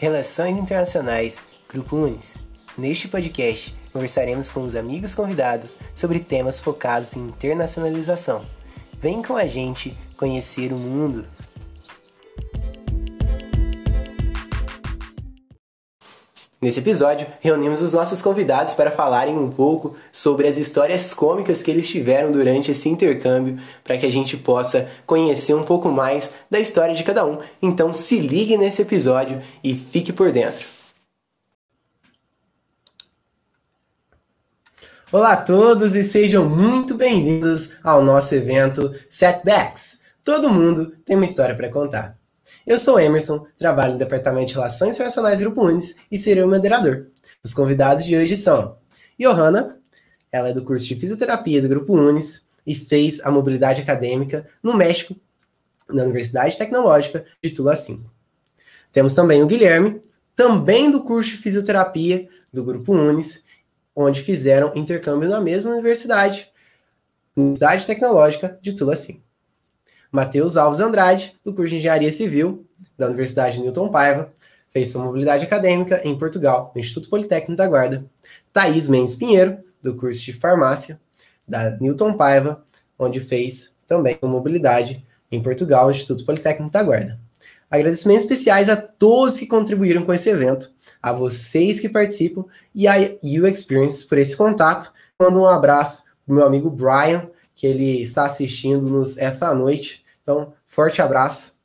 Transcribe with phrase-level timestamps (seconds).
[0.00, 2.36] Relações Internacionais, Grupo Unis.
[2.78, 8.46] Neste podcast, conversaremos com os amigos convidados sobre temas focados em internacionalização.
[9.00, 11.26] Vem com a gente conhecer o mundo.
[16.60, 21.70] Nesse episódio, reunimos os nossos convidados para falarem um pouco sobre as histórias cômicas que
[21.70, 26.58] eles tiveram durante esse intercâmbio, para que a gente possa conhecer um pouco mais da
[26.58, 27.38] história de cada um.
[27.62, 30.66] Então, se ligue nesse episódio e fique por dentro.
[35.12, 39.98] Olá a todos e sejam muito bem-vindos ao nosso evento Setbacks.
[40.24, 42.17] Todo mundo tem uma história para contar.
[42.68, 47.06] Eu sou Emerson, trabalho no Departamento de Relações Internacionais Grupo Unis e serei o moderador.
[47.42, 48.76] Os convidados de hoje são
[49.18, 49.78] Johanna,
[50.30, 54.76] ela é do curso de Fisioterapia do Grupo Unis e fez a mobilidade acadêmica no
[54.76, 55.16] México,
[55.88, 58.04] na Universidade Tecnológica de Tulacinho.
[58.92, 60.02] Temos também o Guilherme,
[60.36, 63.44] também do curso de Fisioterapia do Grupo Unis,
[63.96, 66.52] onde fizeram intercâmbio na mesma universidade,
[67.34, 69.22] Universidade Tecnológica de Tulacinho.
[70.10, 74.32] Matheus Alves Andrade, do curso de Engenharia Civil da Universidade Newton Paiva,
[74.70, 78.04] fez sua mobilidade acadêmica em Portugal, no Instituto Politécnico da Guarda.
[78.52, 81.00] Thaís Mendes Pinheiro, do curso de Farmácia
[81.46, 82.62] da Newton Paiva,
[82.98, 87.18] onde fez também sua mobilidade em Portugal, no Instituto Politécnico da Guarda.
[87.70, 90.70] Agradecimentos especiais a todos que contribuíram com esse evento,
[91.02, 94.92] a vocês que participam e a U Experience por esse contato.
[95.18, 100.04] Mando um abraço para meu amigo Brian, que ele está assistindo-nos essa noite.
[100.22, 101.57] Então, forte abraço.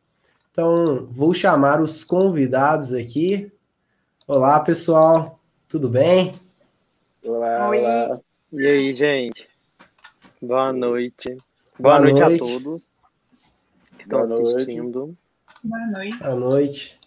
[0.53, 3.51] Então, vou chamar os convidados aqui.
[4.27, 5.39] Olá, pessoal.
[5.67, 6.39] Tudo bem?
[7.25, 7.79] Olá, Oi.
[7.79, 8.19] olá.
[8.51, 9.49] E aí, gente?
[10.39, 11.35] Boa noite.
[11.79, 12.89] Boa, Boa noite, noite, a todos
[13.97, 14.99] que estão Boa assistindo.
[14.99, 15.17] Noite.
[15.63, 16.19] Boa noite.
[16.19, 16.99] Boa noite.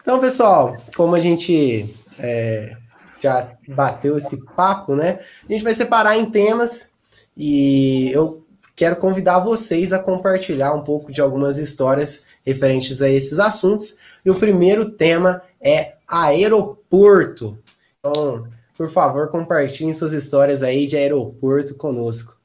[0.00, 2.76] Então, pessoal, como a gente é,
[3.20, 5.18] já bateu esse papo, né?
[5.42, 6.94] A gente vai separar em temas
[7.36, 8.43] e eu
[8.74, 13.96] quero convidar vocês a compartilhar um pouco de algumas histórias referentes a esses assuntos.
[14.24, 17.58] E o primeiro tema é aeroporto.
[17.98, 22.38] Então, por favor, compartilhem suas histórias aí de aeroporto conosco.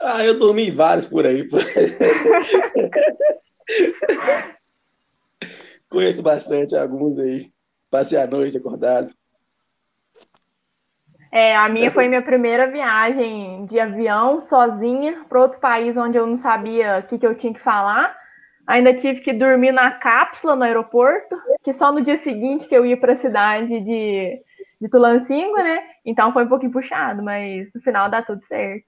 [0.00, 1.48] Ah, eu dormi vários por aí.
[5.88, 7.50] Conheço bastante alguns aí.
[7.90, 9.12] Passei a noite acordado.
[11.36, 16.26] É, a minha foi minha primeira viagem de avião sozinha para outro país onde eu
[16.26, 18.16] não sabia o que, que eu tinha que falar.
[18.66, 22.86] Ainda tive que dormir na cápsula no aeroporto, que só no dia seguinte que eu
[22.86, 24.42] ia para a cidade de,
[24.80, 25.86] de Tulancingo, né?
[26.06, 28.86] Então foi um pouquinho puxado, mas no final dá tudo certo.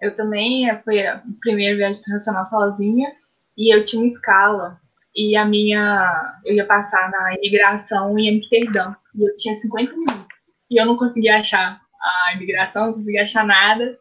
[0.00, 3.10] Eu também foi a primeira viagem internacional sozinha
[3.58, 4.78] e eu tinha escala
[5.16, 10.33] e a minha eu ia passar na imigração em Amsterdã e eu tinha 50 minutos
[10.74, 13.96] e eu não conseguia achar a imigração, não conseguia achar nada.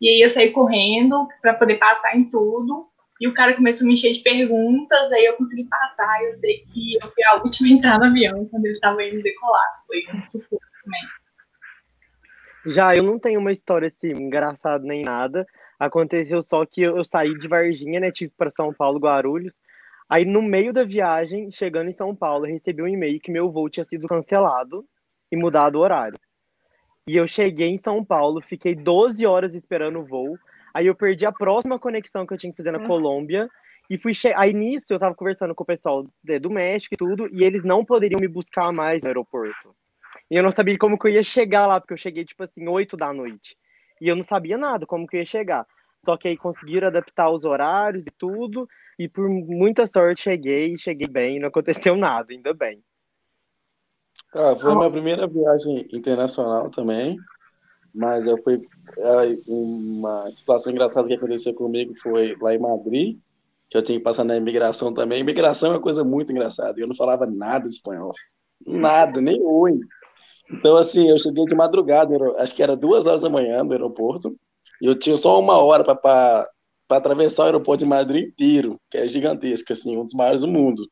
[0.00, 2.88] E aí eu saí correndo para poder passar em tudo.
[3.20, 6.24] E o cara começou a me encher de perguntas, aí eu consegui passar.
[6.24, 9.22] Eu sei que eu fui a última a entrar no avião quando ele estava indo
[9.22, 9.68] decolar.
[9.86, 12.74] Foi um sufoco também.
[12.74, 15.46] Já eu não tenho uma história assim engraçada nem nada.
[15.78, 18.10] Aconteceu só que eu, eu saí de Varginha, né?
[18.10, 19.52] Tive para São Paulo, Guarulhos.
[20.08, 23.68] Aí no meio da viagem, chegando em São Paulo, recebi um e-mail que meu voo
[23.68, 24.84] tinha sido cancelado
[25.30, 26.18] e mudado o horário.
[27.06, 30.38] E eu cheguei em São Paulo, fiquei 12 horas esperando o voo.
[30.72, 32.86] Aí eu perdi a próxima conexão que eu tinha que fazer na uhum.
[32.86, 33.48] Colômbia.
[33.90, 34.32] E fui che...
[34.34, 36.06] Aí nisso eu tava conversando com o pessoal
[36.40, 39.76] do México e tudo, e eles não poderiam me buscar mais no aeroporto.
[40.30, 42.66] E eu não sabia como que eu ia chegar lá, porque eu cheguei, tipo assim,
[42.66, 43.54] 8 da noite.
[44.00, 45.66] E eu não sabia nada como que eu ia chegar.
[46.04, 48.66] Só que aí conseguiram adaptar os horários e tudo,
[48.98, 52.82] e por muita sorte cheguei, cheguei bem, não aconteceu nada, ainda bem.
[54.34, 57.16] Ah, foi a minha primeira viagem internacional também,
[57.94, 58.60] mas eu fui
[59.46, 63.16] uma situação engraçada que aconteceu comigo foi lá em Madrid,
[63.70, 65.20] que eu tinha que passar na imigração também.
[65.20, 66.80] Imigração é uma coisa muito engraçada.
[66.80, 68.12] Eu não falava nada espanhol,
[68.66, 69.78] nada, nem oi.
[70.50, 74.36] Então assim, eu cheguei de madrugada, acho que era duas horas da manhã no aeroporto,
[74.82, 76.50] e eu tinha só uma hora para
[76.90, 80.82] atravessar o aeroporto de Madrid inteiro, que é gigantesco, assim, um dos maiores do mundo.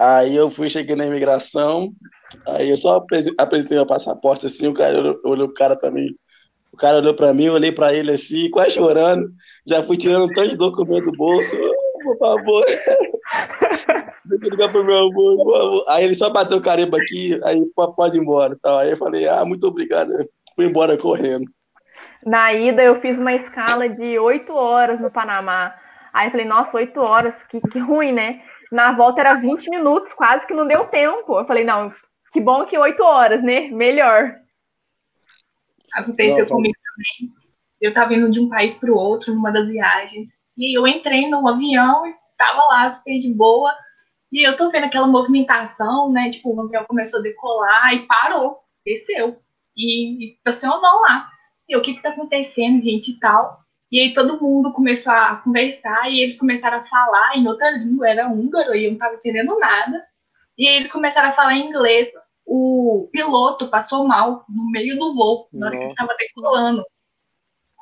[0.00, 1.92] Aí eu fui, cheguei na imigração,
[2.48, 3.04] aí eu só
[3.36, 6.06] apresentei meu passaporte assim, o cara olhou, olhou o cara para mim.
[6.72, 9.28] O cara olhou para mim, eu olhei para ele assim, quase chorando.
[9.66, 11.54] Já fui tirando um tanto de documento do bolso.
[11.54, 12.64] Oh, por favor.
[14.24, 15.84] Deixa eu ligar pro meu amor.
[15.86, 18.56] Aí ele só bateu o carimbo aqui, aí pode ir embora.
[18.62, 18.78] Tal.
[18.78, 20.12] Aí eu falei, ah, muito obrigado.
[20.56, 21.44] Fui embora correndo.
[22.24, 25.74] Na ida eu fiz uma escala de oito horas no Panamá.
[26.10, 28.40] Aí eu falei, nossa, oito horas, que, que ruim, né?
[28.70, 31.38] Na volta era 20 minutos, quase que não deu tempo.
[31.38, 31.92] Eu falei, não,
[32.32, 33.68] que bom que 8 horas, né?
[33.68, 34.36] Melhor.
[35.94, 37.34] Aconteceu Não, comigo também.
[37.80, 40.28] Eu tava indo de um país para o outro numa das viagens.
[40.56, 43.74] E eu entrei no avião e tava lá super de boa.
[44.30, 46.30] E eu tô vendo aquela movimentação, né?
[46.30, 49.40] Tipo, o avião começou a decolar e parou, desceu.
[49.76, 51.28] E estacionou lá.
[51.68, 53.59] E eu, o que que tá acontecendo, gente, e tal.
[53.90, 58.08] E aí todo mundo começou a conversar e eles começaram a falar em outra língua,
[58.08, 60.04] era húngaro e eu não tava entendendo nada.
[60.56, 62.08] E aí eles começaram a falar em inglês.
[62.46, 66.06] O piloto passou mal no meio do voo, na hora que ele Nossa.
[66.06, 66.82] tava decolando.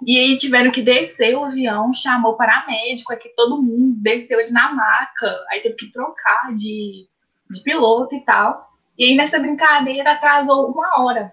[0.07, 4.53] E aí tiveram que descer o avião, chamou o paramédico, aqui todo mundo, desceu ele
[4.53, 7.09] na maca, aí teve que trocar de,
[7.51, 8.69] de piloto e tal.
[8.97, 11.33] E aí nessa brincadeira atrasou uma hora.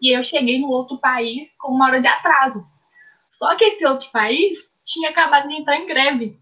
[0.00, 2.64] E eu cheguei no outro país com uma hora de atraso.
[3.34, 6.38] Só que esse outro país tinha acabado de entrar em greve.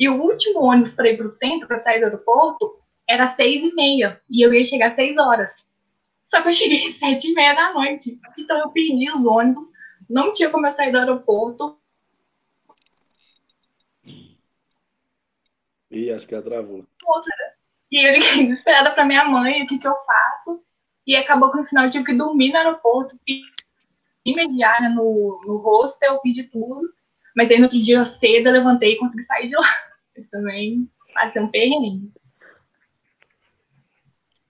[0.00, 3.62] E o último ônibus para ir para o centro, para sair do aeroporto, era seis
[3.62, 4.18] e meia.
[4.30, 5.50] E eu ia chegar às seis horas.
[6.30, 8.18] Só que eu cheguei às sete e meia da noite.
[8.38, 9.66] Então eu perdi os ônibus,
[10.08, 11.78] não tinha como eu sair do aeroporto.
[15.90, 16.86] Ih, acho que ela travou.
[17.90, 20.64] E eu liguei desesperada para minha mãe, o que, que eu faço?
[21.06, 23.16] E acabou que no final eu tive que dormir no aeroporto,
[24.24, 26.88] diária no, no hostel, pedi tudo.
[27.34, 29.62] Mas aí no outro dia cedo eu levantei e consegui sair de lá.
[30.14, 32.12] Eu também passei um perrengue.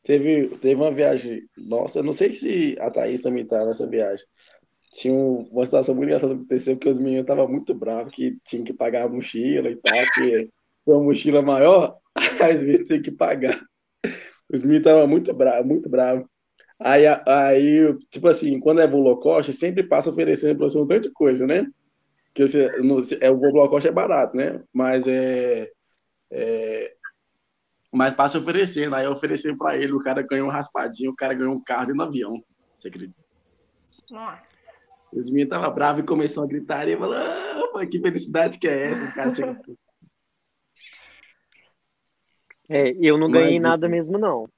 [0.03, 4.27] Teve, teve uma viagem, nossa, não sei se a Thaís também tá nessa viagem.
[4.95, 8.65] Tinha um- uma situação muito engraçada que aconteceu, os meninos estavam muito bravos, que tinham
[8.65, 10.51] que pagar a mochila e tal, que
[10.85, 13.65] uma mochila maior, às vezes tem que pagar.
[14.53, 16.27] Os meninos estavam muito bravos, muito bravos.
[16.85, 21.11] Aí, aí, tipo assim, quando é cost, sempre passa oferecendo pra você um tanto de
[21.11, 21.67] coisa, né?
[22.35, 24.63] Que você, no, é, o cost é barato, né?
[24.73, 25.71] Mas é,
[26.31, 26.95] é
[27.93, 28.97] mas passa oferecendo.
[28.97, 31.87] Aí eu ofereci pra ele, o cara ganhou um raspadinho, o cara ganhou um carro
[31.87, 32.43] dentro do avião.
[32.79, 33.15] Você acredita?
[34.11, 34.51] Nossa.
[35.13, 38.91] Os meninos estavam bravos e começaram a gritar e falou: ah, que felicidade que é
[38.91, 39.05] essa?
[39.05, 39.61] Os caras chegam.
[42.69, 44.49] É, eu não Mas, ganhei nada assim, mesmo, não.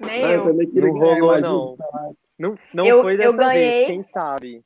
[0.00, 0.44] Nem eu.
[0.44, 1.76] também queria Não rolou, não.
[2.38, 3.70] Não, não Eu- foi eu dessa ganhei.
[3.70, 4.62] vez, quem sabe?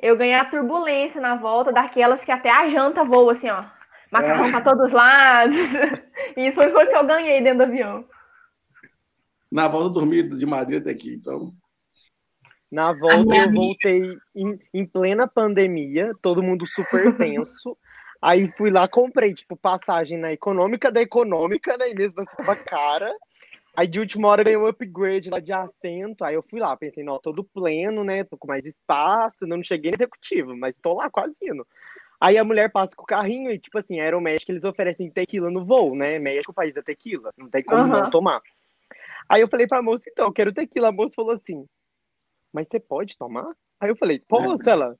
[0.00, 3.64] Eu ganhei a turbulência na volta, daquelas que até a janta voa, assim, ó.
[4.10, 4.50] Macarrão É.
[4.50, 5.56] pra todos os lados.
[6.36, 8.04] E isso foi o que eu ganhei dentro do avião.
[9.52, 11.52] Na volta eu dormi de Madrid até aqui, então.
[12.70, 17.76] Na volta eu voltei em, em plena pandemia, todo mundo super tenso.
[18.22, 21.90] Aí fui lá, comprei, tipo, passagem na econômica da econômica, né?
[21.90, 23.12] E mesmo assim tava cara.
[23.76, 26.24] Aí de última hora ganhei um upgrade lá de assento.
[26.24, 28.24] Aí eu fui lá, pensei, não, todo pleno, né?
[28.24, 31.66] Tô com mais espaço, não cheguei no executivo, mas tô lá quase indo.
[32.20, 35.64] Aí a mulher passa com o carrinho e, tipo assim, Aeroméxico, eles oferecem tequila no
[35.64, 36.18] voo, né?
[36.18, 38.02] México, o país da tequila, não tem como Aham.
[38.02, 38.42] não tomar.
[39.26, 40.88] Aí eu falei pra moça, então, eu quero tequila.
[40.88, 41.64] A moça falou assim,
[42.52, 43.54] mas você pode tomar?
[43.80, 44.68] Aí eu falei, posso?
[44.68, 44.96] Ela,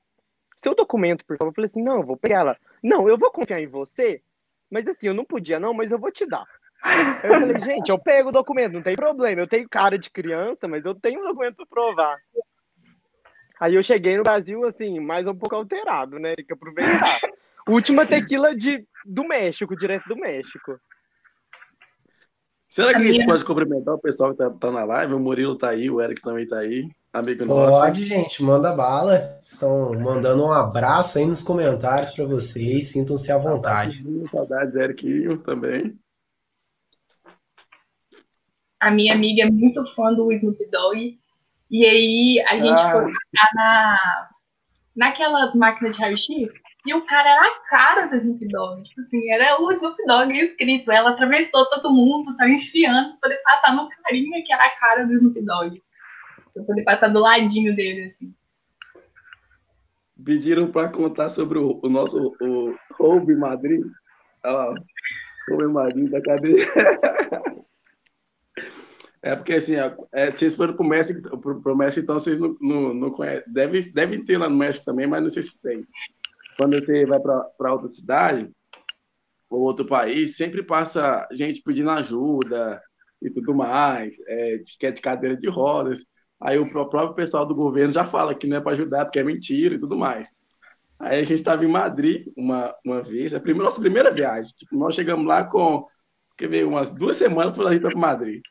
[0.55, 1.51] seu documento, por favor.
[1.51, 2.57] Eu falei assim, não, eu vou pegar ela.
[2.81, 4.21] Não, eu vou confiar em você,
[4.69, 6.47] mas assim, eu não podia não, mas eu vou te dar.
[7.23, 9.41] Eu falei, gente, eu pego o documento, não tem problema.
[9.41, 12.17] Eu tenho cara de criança, mas eu tenho um documento pra provar.
[13.59, 16.35] Aí eu cheguei no Brasil, assim, mais um pouco alterado, né?
[16.35, 17.19] Tem que aproveitar.
[17.69, 20.79] Última tequila de, do México, direto do México.
[22.67, 25.13] Será que a gente minha- pode cumprimentar o pessoal que tá, tá na live?
[25.13, 27.69] O Murilo tá aí, o Eric também tá aí, amigo nosso.
[27.79, 29.21] Pode, gente, manda bala.
[29.43, 32.91] Estão mandando um abraço aí nos comentários para vocês.
[32.91, 34.03] Sintam-se à vontade.
[34.27, 35.99] Saudades, Eriquinho também.
[38.81, 41.17] A minha amiga é muito fã do Snoop Dogg.
[41.69, 42.91] E aí a gente Ah.
[42.91, 43.13] foi
[43.55, 44.29] na,
[44.95, 46.51] naquela máquina de raio-x
[46.85, 48.81] e o cara era a cara do Snoop Dogg.
[48.81, 50.91] Tipo assim, era o Snoop Dogg escrito.
[50.91, 55.05] Ela atravessou todo mundo, saiu enfiando pra poder passar no carinha que era a cara
[55.05, 55.81] do Snoop Dogg.
[56.53, 58.33] Pra poder passar do ladinho dele, assim.
[60.25, 63.81] Pediram para contar sobre o, o nosso o roubo em Madrid.
[64.43, 64.73] Olha lá,
[65.49, 66.65] roubo em Madrid da cadeia.
[69.21, 69.75] É porque assim,
[70.11, 73.43] é, vocês foram pro México, pro, México, então vocês não, não, não conhecem.
[73.47, 75.85] Deve, devem ter lá no México também, mas não sei se tem.
[76.57, 78.49] Quando você vai para outra cidade
[79.49, 82.81] ou outro país, sempre passa gente pedindo ajuda
[83.21, 86.03] e tudo mais, é, que é de cadeira de rodas.
[86.41, 89.19] Aí o pró- próprio pessoal do governo já fala que não é para ajudar, porque
[89.19, 90.27] é mentira e tudo mais.
[90.99, 94.51] Aí a gente estava em Madrid uma, uma vez, a primeira, nossa primeira viagem.
[94.55, 95.85] Tipo, nós chegamos lá com,
[96.41, 98.41] quer ver, umas duas semanas para ir para Madrid.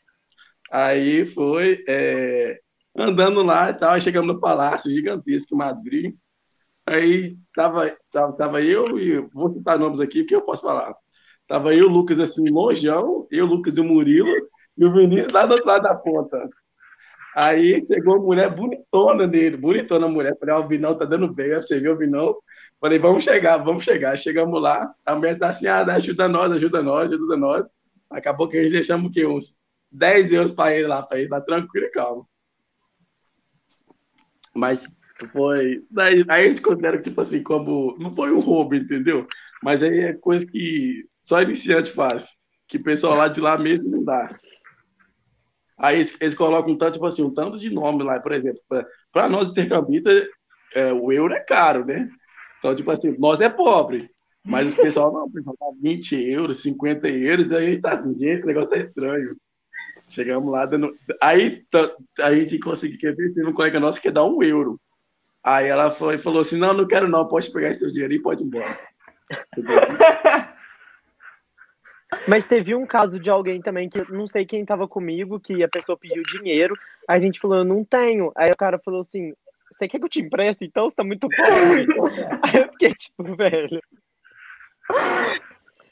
[0.71, 2.61] Aí foi é,
[2.97, 6.15] andando lá e tal, chegamos no palácio gigantesco Madrid.
[6.87, 10.95] Aí tava, tava, tava eu e vou citar nomes aqui porque eu posso falar.
[11.49, 14.31] Tava eu o Lucas assim, longeão, eu, o Lucas e o Murilo,
[14.79, 16.49] e o Vinícius lá do outro lado da ponta.
[17.37, 20.37] Aí chegou a mulher bonitona dele, bonitona a mulher.
[20.39, 22.37] Falei, ó, oh, o Vinão tá dando bem, você viu o Vinão?
[22.81, 24.17] Falei, vamos chegar, vamos chegar.
[24.17, 27.67] Chegamos lá, a mulher tá assim, ah, ajuda nós, ajuda nós, ajuda nós.
[28.11, 29.27] Acabou que a gente deixamos o quê?
[29.27, 29.57] Uns
[29.91, 32.29] 10 euros para ele lá, para ele lá tranquilo e calmo.
[34.55, 34.89] Mas
[35.33, 35.85] foi.
[35.99, 37.97] Aí a gente considera que, tipo assim, como.
[37.99, 39.27] Não foi um roubo, entendeu?
[39.63, 42.29] Mas aí é coisa que só iniciante faz.
[42.67, 44.39] Que o pessoal lá de lá mesmo não dá.
[45.79, 48.61] Aí eles, eles colocam um tanto, tipo assim, um tanto de nome lá, por exemplo.
[49.13, 50.27] Para nós intercambistas,
[50.75, 52.09] é, o euro é caro, né?
[52.59, 54.11] Então, tipo assim, nós é pobre.
[54.51, 58.39] Mas o pessoal não, o pessoal tá 20 euros, 50 euros, aí tá assim, gente,
[58.39, 59.37] esse negócio tá estranho.
[60.09, 60.93] Chegamos lá, dando...
[61.23, 61.91] aí tá,
[62.21, 64.81] a gente conseguiu, quer ver, teve um colega nosso que dá um euro.
[65.43, 68.43] Aí ela foi, falou assim, não, não quero não, pode pegar seu dinheiro e pode
[68.43, 68.79] ir embora.
[72.27, 75.69] Mas teve um caso de alguém também que não sei quem tava comigo, que a
[75.69, 76.77] pessoa pediu dinheiro,
[77.07, 78.33] a gente falou, eu não tenho.
[78.35, 79.33] Aí o cara falou assim,
[79.71, 80.65] você quer que eu te empreste?
[80.65, 81.87] Então você tá muito pobre.
[82.43, 83.81] Aí eu fiquei tipo, velho.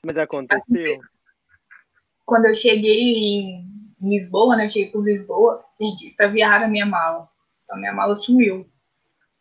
[0.05, 1.01] Mas aconteceu.
[2.25, 3.69] Quando eu cheguei em
[4.01, 4.65] Lisboa, né?
[4.65, 7.29] Eu cheguei por Lisboa, gente, extraviaram a minha mala.
[7.63, 8.67] Então minha mala sumiu.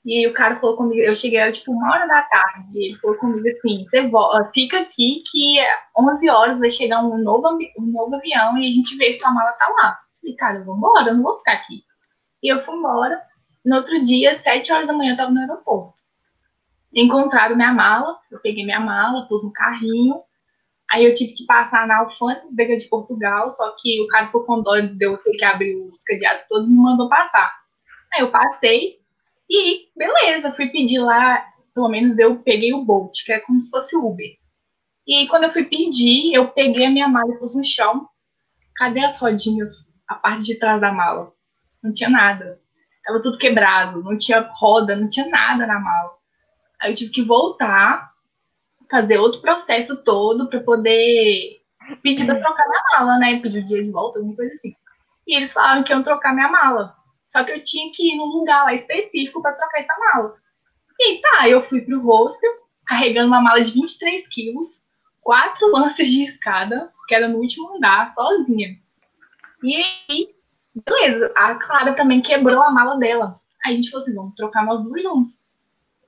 [0.05, 2.91] E aí o cara falou comigo, eu cheguei, era tipo uma hora da tarde, e
[2.91, 4.09] ele falou comigo assim, você
[4.53, 5.57] fica aqui que
[5.99, 9.31] 11 horas vai chegar um novo, um novo avião e a gente vê se sua
[9.31, 9.99] mala tá lá.
[9.99, 11.83] Eu falei, cara, eu vou embora, eu não vou ficar aqui.
[12.41, 13.21] E eu fui embora,
[13.65, 15.96] no outro dia, 7 horas da manhã, eu tava no aeroporto.
[16.93, 20.21] Encontraram minha mala, eu peguei minha mala, pus no carrinho,
[20.89, 24.61] aí eu tive que passar na alfândega de Portugal, só que o cara ficou com
[24.61, 27.51] dó de eu ter que abrir os cadeados todos e me mandou passar.
[28.13, 28.97] Aí eu passei,
[29.49, 33.69] e beleza, fui pedir lá, pelo menos eu peguei o Bolt, que é como se
[33.69, 34.37] fosse Uber.
[35.07, 38.09] E quando eu fui pedir, eu peguei a minha mala e pus no chão.
[38.75, 39.69] Cadê as rodinhas,
[40.07, 41.31] a parte de trás da mala?
[41.81, 42.59] Não tinha nada.
[43.05, 46.11] Tava tudo quebrado, não tinha roda, não tinha nada na mala.
[46.81, 48.11] Aí eu tive que voltar,
[48.89, 51.61] fazer outro processo todo para poder
[52.01, 53.39] pedir para trocar minha mala, né?
[53.39, 54.75] Pedir o dia de volta, alguma coisa assim.
[55.25, 56.95] E eles falaram que iam trocar minha mala.
[57.25, 60.35] Só que eu tinha que ir num lugar lá específico para trocar essa mala.
[60.99, 62.49] E tá, eu fui pro hostel,
[62.85, 64.85] carregando uma mala de 23 quilos,
[65.21, 68.77] quatro lances de escada, porque era no último andar, sozinha.
[69.61, 70.29] E aí,
[70.85, 73.39] beleza, a Clara também quebrou a mala dela.
[73.65, 75.33] Aí a gente falou assim, vamos trocar nós duas juntos.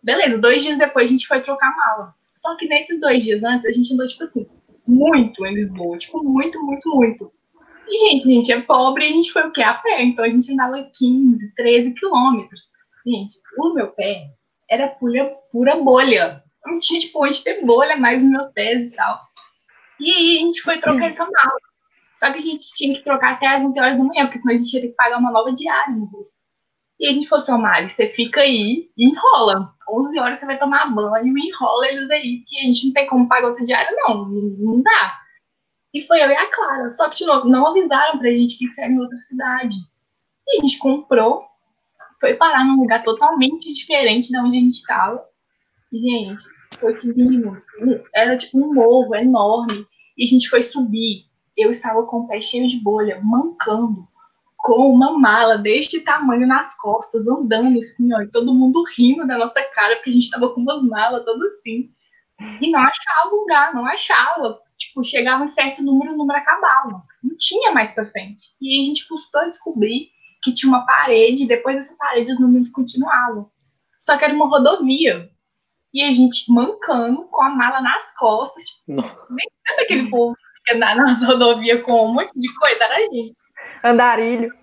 [0.02, 2.16] Beleza, dois dias depois a gente foi trocar a mala.
[2.36, 4.48] Só que nesses dois dias antes, a gente andou, tipo assim,
[4.88, 5.98] muito em Lisboa.
[5.98, 7.32] Tipo, muito, muito, muito.
[7.88, 9.62] E, gente, a gente é pobre e a gente foi o quê?
[9.62, 10.04] A pé.
[10.04, 12.62] Então a gente andava 15, 13 quilômetros.
[13.06, 14.30] Gente, o meu pé
[14.70, 16.44] era pura, pura bolha.
[16.66, 19.20] Não tinha, tipo, onde ter bolha mais no meu pé e tal.
[20.00, 21.60] E aí a gente foi trocar essa mala.
[22.16, 24.54] Só que a gente tinha que trocar até as 11 horas da manhã, porque senão
[24.54, 26.36] a gente ia ter que pagar uma nova diária no rosto.
[27.00, 29.74] E a gente falou assim, Mari, você fica aí e enrola.
[29.90, 33.08] 11 horas você vai tomar banho e enrola eles aí, que a gente não tem
[33.08, 34.26] como pagar outra diária, não.
[34.28, 35.18] Não dá.
[35.94, 36.92] E foi eu e a Clara.
[36.92, 39.76] Só que, de novo, não avisaram pra gente que isso era em outra cidade.
[40.48, 41.46] E a gente comprou,
[42.20, 45.24] foi parar num lugar totalmente diferente da onde a gente estava.
[45.92, 46.44] Gente,
[46.80, 47.62] foi lindo.
[48.14, 49.88] Era tipo um morro enorme.
[50.18, 51.26] E a gente foi subir.
[51.56, 54.08] Eu estava com o pé cheio de bolha, mancando,
[54.60, 59.38] com uma mala deste tamanho nas costas, andando assim, ó, e todo mundo rindo da
[59.38, 61.90] nossa cara, porque a gente estava com umas malas todas assim.
[62.62, 67.04] E não achava lugar, não achava tipo, chegava um certo número, o número acabava.
[67.22, 68.56] Não tinha mais pra frente.
[68.62, 70.10] E aí a gente custou descobrir
[70.42, 73.52] que tinha uma parede, e depois dessa parede os números continuavam.
[74.00, 75.30] Só que era uma rodovia.
[75.94, 78.64] E a gente mancando, com a mala nas costas.
[78.66, 78.94] Tipo,
[79.30, 80.36] nem sabe aquele povo
[80.66, 83.36] que andar na rodovia com um monte de coisa, era a gente.
[83.84, 84.54] Andarilho.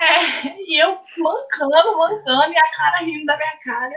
[0.00, 3.94] É, e eu mancando, mancando, e a cara rindo da minha cara.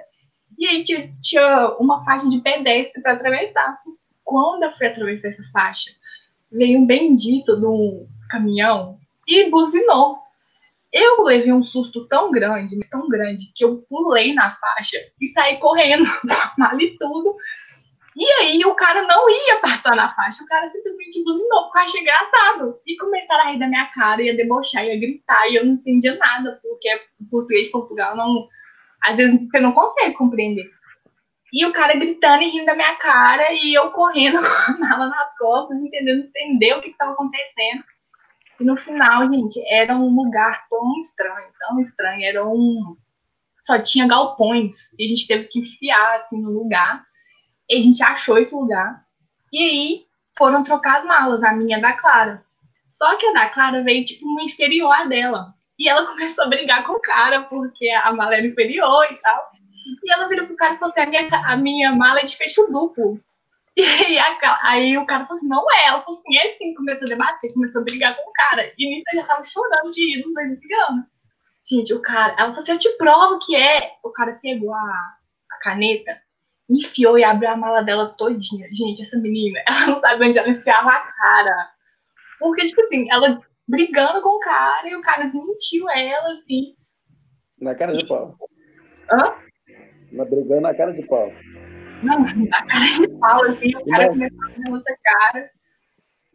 [0.58, 3.80] E aí tinha, tinha uma faixa de pedestre para atravessar.
[4.24, 5.92] Quando eu fui atravessar essa faixa,
[6.52, 10.20] veio um bendito de um caminhão e buzinou.
[10.92, 15.58] Eu levei um susto tão grande, tão grande, que eu pulei na faixa e saí
[15.58, 16.06] correndo,
[16.58, 17.36] mal e tudo.
[18.16, 21.82] E aí o cara não ia passar na faixa, o cara simplesmente buzinou, porque eu
[21.82, 22.80] achei engraçado.
[22.88, 26.16] E começaram a rir da minha cara, ia debochar, ia gritar, e eu não entendia
[26.16, 26.90] nada, porque
[27.30, 28.48] português de Portugal não.
[29.04, 30.72] Às vezes você não consegue compreender.
[31.54, 35.08] E o cara gritando e rindo da minha cara, e eu correndo com a mala
[35.08, 37.84] nas costas, entendendo, entender o que estava acontecendo.
[38.60, 42.24] E no final, gente, era um lugar tão estranho, tão estranho.
[42.24, 42.96] Era um.
[43.64, 44.94] Só tinha galpões.
[44.98, 47.04] E a gente teve que enfiar, assim, no lugar.
[47.70, 49.04] E a gente achou esse lugar.
[49.52, 50.06] E aí,
[50.38, 52.44] foram trocar as malas, a minha da Clara.
[52.90, 55.54] Só que a da Clara veio, tipo, uma inferior a dela.
[55.78, 59.52] E ela começou a brigar com o cara, porque a mala era inferior e tal.
[60.04, 62.36] E ela virou pro cara e falou assim: a minha, a minha mala é de
[62.36, 63.20] fecho duplo.
[63.78, 65.88] E a, aí o cara falou assim: não é.
[65.88, 66.74] Ela falou assim: é sim.
[66.76, 68.72] Começou a debater, começou a brigar com o cara.
[68.78, 71.06] E nisso eu já tava chorando de ir, não brigando.
[71.68, 73.92] Gente, o cara, ela falou assim: eu te provo que é.
[74.02, 75.18] O cara pegou a,
[75.52, 76.18] a caneta,
[76.70, 78.68] enfiou e abriu a mala dela todinha.
[78.72, 81.70] Gente, essa menina, ela não sabe onde ela enfiava a cara.
[82.40, 86.76] Porque, tipo assim, ela brigando com o cara e o cara mentiu ela, assim.
[87.60, 88.36] Na cara de pau.
[89.12, 89.36] Hã?
[90.12, 91.32] Na, brigando na cara de pau.
[92.04, 95.50] Não, na cara de pau, assim, o cara começou a ver nossa cara.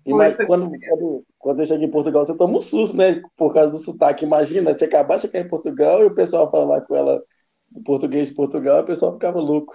[0.06, 3.20] E mas quando, quando, quando eu cheguei em Portugal, você toma um susto, né?
[3.36, 4.24] Por causa do sotaque.
[4.24, 7.22] Imagina, você acabar de chegar em Portugal e o pessoal falar com ela
[7.70, 9.74] do português de Portugal, e o pessoal ficava louco.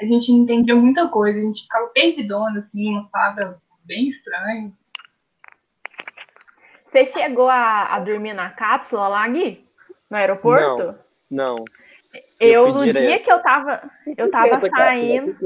[0.00, 4.72] A gente não entendia muita coisa, a gente ficava perdidona, assim, umas palavras bem estranhas.
[6.90, 9.64] Você chegou a, a dormir na cápsula lá, Gui?
[10.10, 10.94] No aeroporto?
[11.30, 11.56] Não.
[11.56, 11.64] não.
[12.38, 13.06] Eu, eu no direto.
[13.06, 15.36] dia que eu tava, eu tava saindo.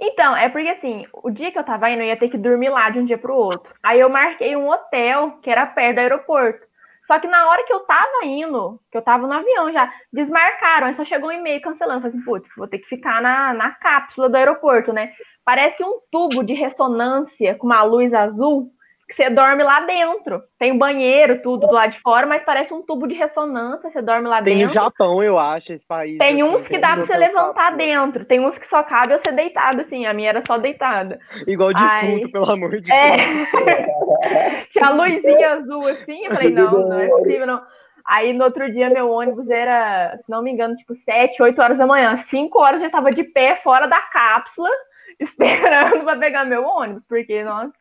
[0.00, 2.68] Então, é porque assim, o dia que eu tava indo, eu ia ter que dormir
[2.68, 3.72] lá de um dia pro outro.
[3.82, 6.67] Aí eu marquei um hotel que era perto do aeroporto.
[7.08, 10.88] Só que na hora que eu tava indo, que eu tava no avião já, desmarcaram,
[10.88, 12.02] aí só chegou um e-mail cancelando.
[12.02, 15.14] Falei assim, putz, vou ter que ficar na, na cápsula do aeroporto, né?
[15.42, 18.70] Parece um tubo de ressonância com uma luz azul
[19.14, 20.42] você dorme lá dentro.
[20.58, 24.02] Tem um banheiro, tudo do lado de fora, mas parece um tubo de ressonância, você
[24.02, 24.72] dorme lá tem dentro.
[24.72, 26.18] Tem o Japão, eu acho, esse país.
[26.18, 29.32] Tem assim, uns que dá pra você levantar dentro, tem uns que só cabe você
[29.32, 31.18] deitado, assim, a minha era só deitada.
[31.46, 32.32] Igual defunto, Aí...
[32.32, 33.16] pelo amor de é...
[33.16, 34.68] Deus.
[34.72, 37.62] Tinha luzinha azul, assim, eu falei, não, não é possível, não.
[38.04, 41.76] Aí no outro dia meu ônibus era, se não me engano, tipo 7, 8 horas
[41.76, 42.16] da manhã.
[42.16, 44.70] 5 horas eu já tava de pé fora da cápsula,
[45.20, 47.72] esperando para pegar meu ônibus, porque, nossa,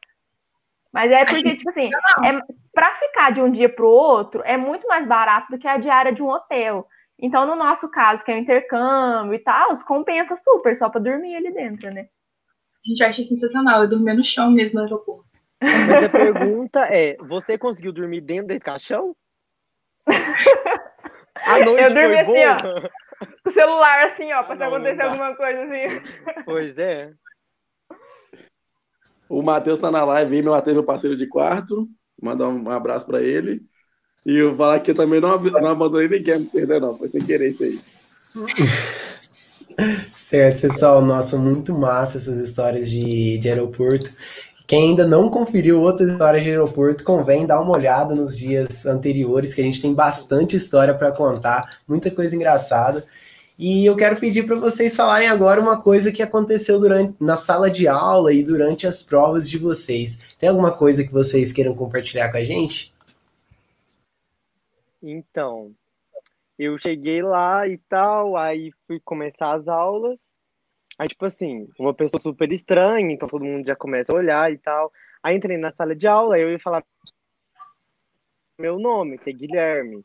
[0.98, 1.92] mas é porque, tipo assim,
[2.26, 2.42] é,
[2.74, 5.78] para ficar de um dia para o outro, é muito mais barato do que a
[5.78, 6.88] diária de um hotel.
[7.20, 11.36] Então, no nosso caso, que é o intercâmbio e tal, compensa super só para dormir
[11.36, 12.08] ali dentro, né?
[12.84, 15.28] A gente acha sensacional, eu dormia no chão mesmo no aeroporto.
[15.62, 19.16] Mas a pergunta é: você conseguiu dormir dentro desse caixão?
[21.46, 22.58] A noite eu dormi assim, boa?
[22.64, 23.28] ó.
[23.44, 26.44] Com o celular assim, ó, pra se acontecer alguma coisa assim.
[26.44, 27.14] Pois é.
[29.30, 31.88] O Matheus tá na live aí, meu Matheus, meu parceiro de quarto.
[32.22, 33.62] Mandar um abraço para ele.
[34.26, 36.98] E eu falar que eu também não, não abandonei ninguém Amsterdã, não.
[36.98, 37.80] Foi sem querer isso aí.
[40.10, 41.02] certo, pessoal.
[41.02, 44.12] Nossa, muito massa essas histórias de, de aeroporto.
[44.68, 49.54] Quem ainda não conferiu outras histórias de aeroporto, convém dar uma olhada nos dias anteriores,
[49.54, 53.06] que a gente tem bastante história para contar, muita coisa engraçada.
[53.58, 57.72] E eu quero pedir para vocês falarem agora uma coisa que aconteceu durante na sala
[57.72, 60.36] de aula e durante as provas de vocês.
[60.38, 62.94] Tem alguma coisa que vocês queiram compartilhar com a gente?
[65.02, 65.72] Então,
[66.60, 70.20] eu cheguei lá e tal, aí fui começar as aulas.
[71.00, 74.60] Aí, tipo assim, uma pessoa super estranha, então todo mundo já começa a olhar e
[74.60, 74.94] tal.
[75.24, 76.84] Aí entrei na sala de aula, eu ia falar
[78.60, 80.04] meu nome, que é Guilherme.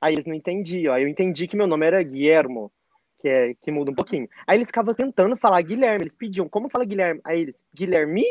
[0.00, 0.94] Aí eles não entendiam.
[0.94, 2.72] Aí eu entendi que meu nome era Guilhermo
[3.18, 4.28] que, é, que muda um pouquinho.
[4.46, 7.20] Aí eles ficavam tentando falar Guilherme, eles pediam, como fala Guilherme?
[7.24, 8.24] Aí eles, Guilherme?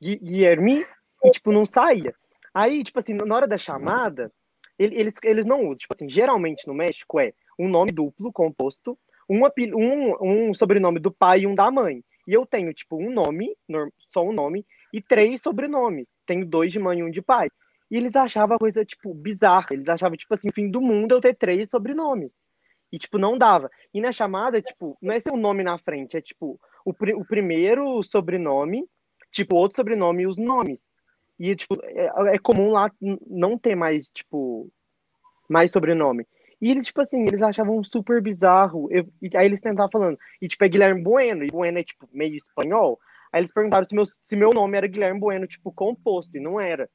[0.00, 0.86] Guilherme?
[1.24, 2.14] E, tipo, não saía.
[2.54, 4.32] Aí, tipo assim, na hora da chamada,
[4.78, 5.76] eles, eles não usam.
[5.76, 9.40] Tipo assim, geralmente no México é um nome duplo composto, um,
[9.76, 12.02] um, um sobrenome do pai e um da mãe.
[12.26, 13.56] E eu tenho, tipo, um nome,
[14.12, 16.08] só um nome, e três sobrenomes.
[16.26, 17.48] Tenho dois de mãe e um de pai.
[17.90, 19.68] E eles achavam a coisa, tipo, bizarra.
[19.72, 22.38] Eles achavam, tipo assim, fim do mundo eu ter três sobrenomes.
[22.92, 23.70] E, tipo, não dava.
[23.94, 27.24] E na chamada, tipo, não é seu nome na frente, é, tipo, o, pr o
[27.24, 28.84] primeiro sobrenome,
[29.30, 30.86] tipo, outro sobrenome e os nomes.
[31.38, 32.90] E, tipo, é, é comum lá
[33.26, 34.70] não ter mais, tipo,
[35.48, 36.26] mais sobrenome.
[36.60, 38.86] E eles, tipo assim, eles achavam super bizarro.
[38.90, 40.18] Eu, e aí eles tentavam falando.
[40.42, 41.42] E, tipo, é Guilherme Bueno.
[41.42, 42.98] E Bueno é, tipo, meio espanhol.
[43.32, 46.36] Aí eles perguntaram se meu, se meu nome era Guilherme Bueno, tipo, composto.
[46.36, 46.88] E não era.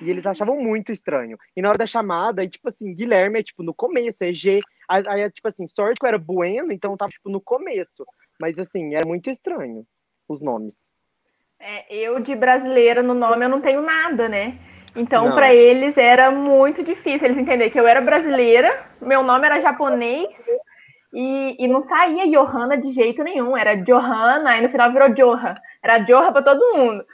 [0.00, 1.36] E eles achavam muito estranho.
[1.56, 4.60] E na hora da chamada, e, tipo assim, Guilherme é tipo no começo, é G.
[4.88, 8.04] Aí, é tipo assim, sorte que eu era Bueno, então tava tipo no começo.
[8.40, 9.84] Mas assim, era muito estranho
[10.28, 10.74] os nomes.
[11.60, 14.56] É, eu de brasileira no nome eu não tenho nada, né?
[14.94, 19.60] Então, para eles era muito difícil eles entenderem que eu era brasileira, meu nome era
[19.60, 20.28] japonês
[21.12, 23.56] e, e não saía Johanna de jeito nenhum.
[23.56, 25.54] Era Johanna, aí no final virou Joha.
[25.82, 27.04] Era Joha para todo mundo.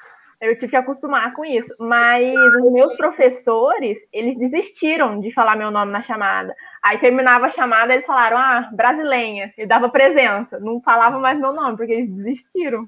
[0.44, 1.74] Eu tive que acostumar com isso.
[1.78, 6.54] Mas os meus professores, eles desistiram de falar meu nome na chamada.
[6.82, 9.52] Aí terminava a chamada, eles falaram, ah, brasileira.
[9.56, 10.60] E dava presença.
[10.60, 12.86] Não falava mais meu nome, porque eles desistiram.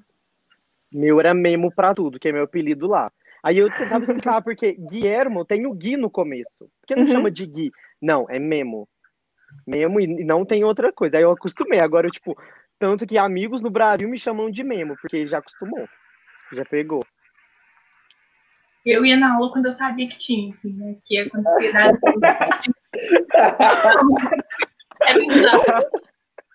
[0.92, 3.10] Meu era Memo pra tudo, que é meu apelido lá.
[3.42, 6.52] Aí eu tentava explicar porque Guilhermo tem o Gui no começo.
[6.58, 7.08] Por que não Uhum.
[7.08, 7.72] chama de Gui?
[8.00, 8.88] Não, é Memo.
[9.66, 11.16] Memo e não tem outra coisa.
[11.16, 11.80] Aí eu acostumei.
[11.80, 12.36] Agora, eu, tipo,
[12.78, 15.88] tanto que amigos no Brasil me chamam de Memo, porque já acostumou.
[16.52, 17.00] Já pegou.
[18.86, 20.94] Eu ia na aula quando eu sabia que tinha, assim, né?
[21.04, 21.86] Que ia acontecer na
[25.02, 25.62] Era bizarro.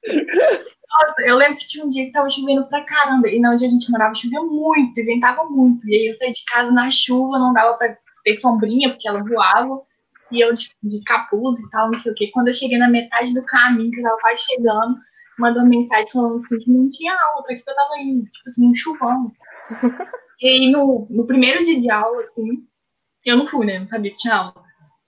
[0.07, 3.27] Nossa, eu lembro que tinha um dia que tava chovendo pra caramba.
[3.27, 5.85] E na onde a gente morava chovia muito, e ventava muito.
[5.89, 9.21] E aí eu saí de casa na chuva, não dava pra ter sombrinha, porque ela
[9.23, 9.81] voava.
[10.31, 12.29] E eu de, de capuz e tal, não sei o quê.
[12.33, 14.97] Quando eu cheguei na metade do caminho, que eu tava quase chegando,
[15.37, 18.69] mandou mensagem falando assim que não tinha aula, pra que eu tava indo, tipo assim,
[18.69, 19.31] um chuvão.
[20.41, 22.65] E aí no, no primeiro dia de aula, assim,
[23.23, 23.79] eu não fui, né?
[23.79, 24.63] Não sabia que tinha aula.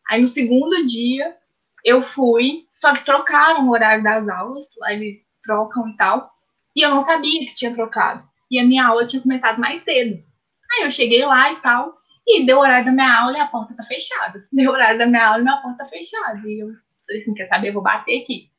[0.10, 1.36] Aí no segundo dia
[1.84, 6.32] eu fui, só que trocaram o horário das aulas, lá eles trocam e tal.
[6.76, 8.24] E eu não sabia que tinha trocado.
[8.50, 10.24] E a minha aula tinha começado mais cedo.
[10.72, 13.48] Aí eu cheguei lá e tal, e deu o horário da minha aula e a
[13.48, 14.48] porta tá fechada.
[14.52, 16.40] Deu o horário da minha aula e minha porta tá fechada.
[16.48, 16.68] E eu
[17.06, 17.70] falei assim, quer saber?
[17.70, 18.50] Eu vou bater aqui.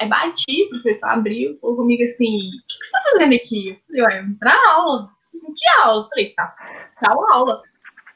[0.00, 3.68] Aí bati, o professor abriu, falou comigo assim, o que, que você tá fazendo aqui?
[3.68, 5.10] Eu falei, ué, pra aula.
[5.34, 6.04] Eu que aula?
[6.04, 6.54] Eu falei, tá,
[7.00, 7.62] tal aula.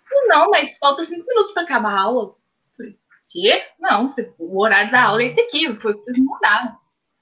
[0.08, 2.22] Falei, não, mas falta cinco minutos pra acabar a aula.
[2.24, 2.36] Eu
[2.76, 2.98] falei,
[3.32, 3.62] quê?
[3.80, 4.06] Não,
[4.38, 6.76] o horário da aula é esse aqui, foi vocês mudaram.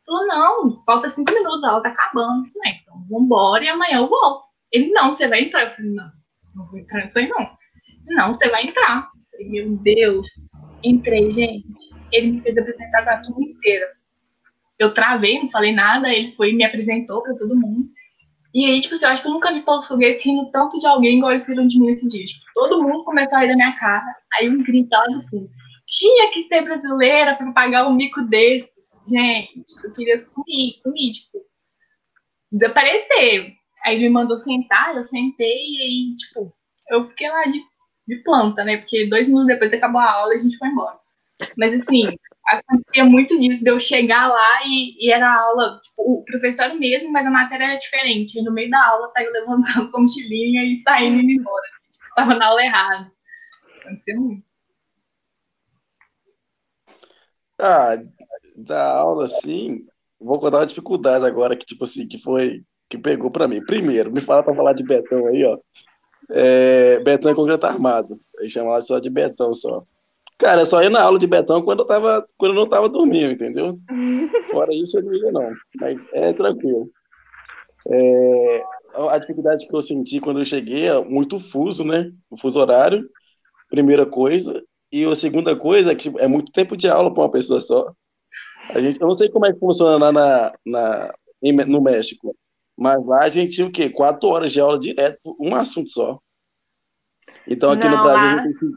[0.07, 2.47] Falou, não, falta cinco minutos, a aula tá acabando.
[2.47, 4.45] Eu falei, então vambora e amanhã eu volto.
[4.71, 5.65] Ele, não, você vai entrar.
[5.65, 6.11] Eu falei, não,
[6.55, 7.57] não vou entrar nisso aí não.
[8.07, 9.09] Não, você vai entrar.
[9.15, 10.29] Eu falei, meu Deus.
[10.83, 11.95] Entrei, gente.
[12.13, 13.87] Ele me fez apresentar pra turma inteira.
[14.79, 17.89] Eu travei, não falei nada, ele foi e me apresentou pra todo mundo.
[18.55, 21.17] E aí, tipo assim, eu acho que eu nunca vi português rindo tanto de alguém
[21.19, 22.25] igual eles riram de mim esse dia.
[22.25, 24.07] Tipo, todo mundo começou a rir da minha cara.
[24.35, 25.51] Aí um grito lá do fundo.
[25.87, 28.73] Tinha que ser brasileira pra pagar um mico desse.
[29.09, 31.45] Gente, eu queria sumir, sumir, tipo,
[32.53, 33.55] desaparecer.
[33.85, 36.55] Aí me mandou sentar, eu sentei e aí, tipo,
[36.91, 37.61] eu fiquei lá de,
[38.07, 38.79] de planta, né?
[38.79, 40.99] Porque dois minutos depois acabou a aula a gente foi embora.
[41.59, 46.25] Mas assim, acontecia muito disso, de eu chegar lá e, e era aula, tipo, o
[46.25, 48.39] professor mesmo, mas a matéria era diferente.
[48.39, 51.67] E no meio da aula, tá eu levantando com mochilinha e saindo e indo embora.
[51.91, 53.13] Tipo, tava na aula errada.
[53.81, 54.45] Aconteceu muito.
[57.59, 57.97] Ah,
[58.57, 59.87] da aula, assim,
[60.21, 63.65] vou contar uma dificuldade agora que, tipo assim, que foi, que pegou pra mim.
[63.65, 65.59] Primeiro, me fala pra falar de Betão aí, ó.
[66.31, 68.21] É, Betão é concreto armado.
[68.41, 69.85] Aí chama lá só de Betão só.
[70.39, 72.89] Cara, eu só ia na aula de Betão quando eu tava, quando eu não tava
[72.89, 73.79] dormindo, entendeu?
[74.51, 75.53] Fora isso, eu não ia, não.
[75.81, 76.91] Mas é tranquilo.
[77.91, 78.65] É,
[79.11, 82.11] a dificuldade que eu senti quando eu cheguei é muito fuso, né?
[82.31, 83.09] O fuso horário,
[83.69, 84.63] primeira coisa.
[84.91, 87.93] E a segunda coisa é que é muito tempo de aula para uma pessoa só.
[88.71, 92.35] A gente, eu não sei como é que funciona lá na, na, em- no México,
[92.77, 93.89] mas lá a gente tinha o quê?
[93.91, 96.19] Quatro horas de aula direto, por um assunto só.
[97.47, 98.71] Então aqui no Não, Brasil a lá- gente, tem,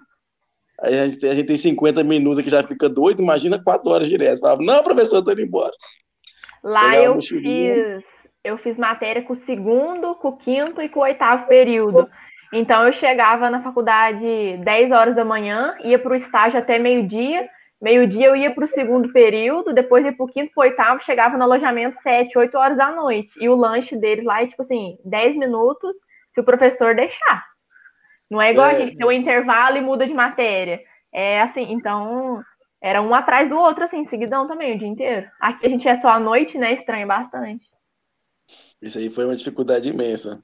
[0.82, 4.08] a, gente, tem- a gente tem 50 minutos que já fica doido, imagina quatro horas
[4.08, 4.40] direto.
[4.40, 5.72] Falava, não, professor, eu tô indo embora.
[6.64, 8.04] Lá eu fiz,
[8.44, 12.10] eu fiz matéria com o segundo, com o quinto e com o oitavo período.
[12.54, 17.48] Então eu chegava na faculdade 10 horas da manhã, ia para o estágio até meio-dia.
[17.80, 21.04] Meio-dia eu ia para o segundo período, depois ia para o quinto, para o oitavo,
[21.04, 23.32] chegava no alojamento 7, 8 horas da noite.
[23.40, 25.96] E o lanche deles lá é tipo assim, 10 minutos,
[26.32, 27.46] se o professor deixar.
[28.30, 28.80] Não é igual a É.
[28.80, 30.82] gente tem um intervalo e muda de matéria.
[31.12, 32.44] É assim, então
[32.82, 35.28] era um atrás do outro, assim, seguidão também, o dia inteiro.
[35.40, 36.74] Aqui a gente é só à noite, né?
[36.74, 37.66] Estranha bastante.
[38.82, 40.42] Isso aí foi uma dificuldade imensa.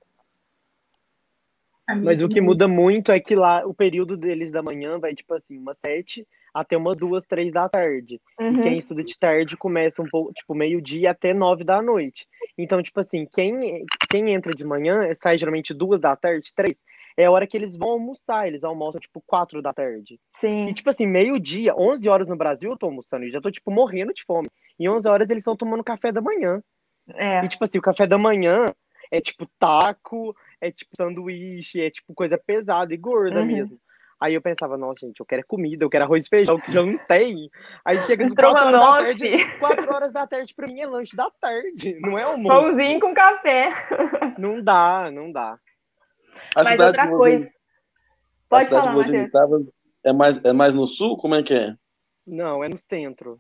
[2.02, 5.34] Mas o que muda muito é que lá o período deles da manhã vai, tipo
[5.34, 8.22] assim, umas sete até umas duas, três da tarde.
[8.40, 8.58] Uhum.
[8.58, 12.26] E quem estuda de tarde começa um pouco, tipo, meio-dia até nove da noite.
[12.58, 16.78] Então, tipo assim, quem, quem entra de manhã, sai geralmente duas da tarde, três,
[17.18, 18.48] é a hora que eles vão almoçar.
[18.48, 20.20] Eles almoçam, tipo, quatro da tarde.
[20.36, 20.68] Sim.
[20.68, 23.72] E, tipo assim, meio-dia, 11 horas no Brasil, eu tô almoçando e já tô, tipo,
[23.72, 24.50] morrendo de fome.
[24.80, 26.62] E 11 horas eles estão tomando café da manhã.
[27.16, 27.44] É.
[27.44, 28.66] E, tipo assim, o café da manhã
[29.12, 33.46] é, tipo, taco, é, tipo, sanduíche, é, tipo, coisa pesada e gorda Uhum.
[33.46, 33.78] mesmo.
[34.20, 36.82] Aí eu pensava, nossa, gente, eu quero comida, eu quero arroz e feijão, que já
[36.82, 37.50] não tem.
[37.84, 39.60] Aí chega às Entrou 4 uma horas da tarde.
[39.60, 42.48] 4 horas da tarde pra mim é lanche da tarde, não é almoço.
[42.64, 43.74] Pãozinho com café.
[44.38, 45.60] Não dá, não dá.
[46.56, 47.48] A Mas cidade outra coisa.
[47.48, 47.52] a
[48.50, 49.26] Pode cidade falar, que vocês Matheus.
[49.26, 49.68] estavam
[50.04, 51.18] é mais, é mais no sul?
[51.18, 51.76] Como é que é?
[52.26, 53.40] Não, é no centro.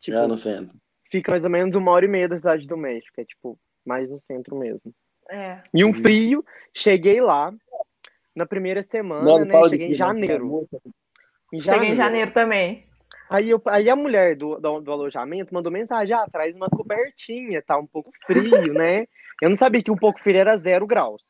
[0.00, 0.76] Tipo, Já no centro.
[1.10, 4.10] fica mais ou menos uma hora e meia da cidade do México, é tipo, mais
[4.10, 4.92] no centro mesmo.
[5.30, 5.62] É.
[5.72, 7.52] E um frio, cheguei lá
[8.34, 9.68] na primeira semana, Não, não né?
[9.68, 10.68] Cheguei em janeiro.
[11.52, 12.86] Em Cheguei em janeiro também.
[13.30, 17.62] Aí, eu, aí a mulher do, do, do alojamento mandou mensagem: ah, traz uma cobertinha,
[17.62, 18.42] tá um pouco frio,
[18.74, 19.06] né?
[19.40, 21.22] Eu não sabia que um pouco frio era zero graus.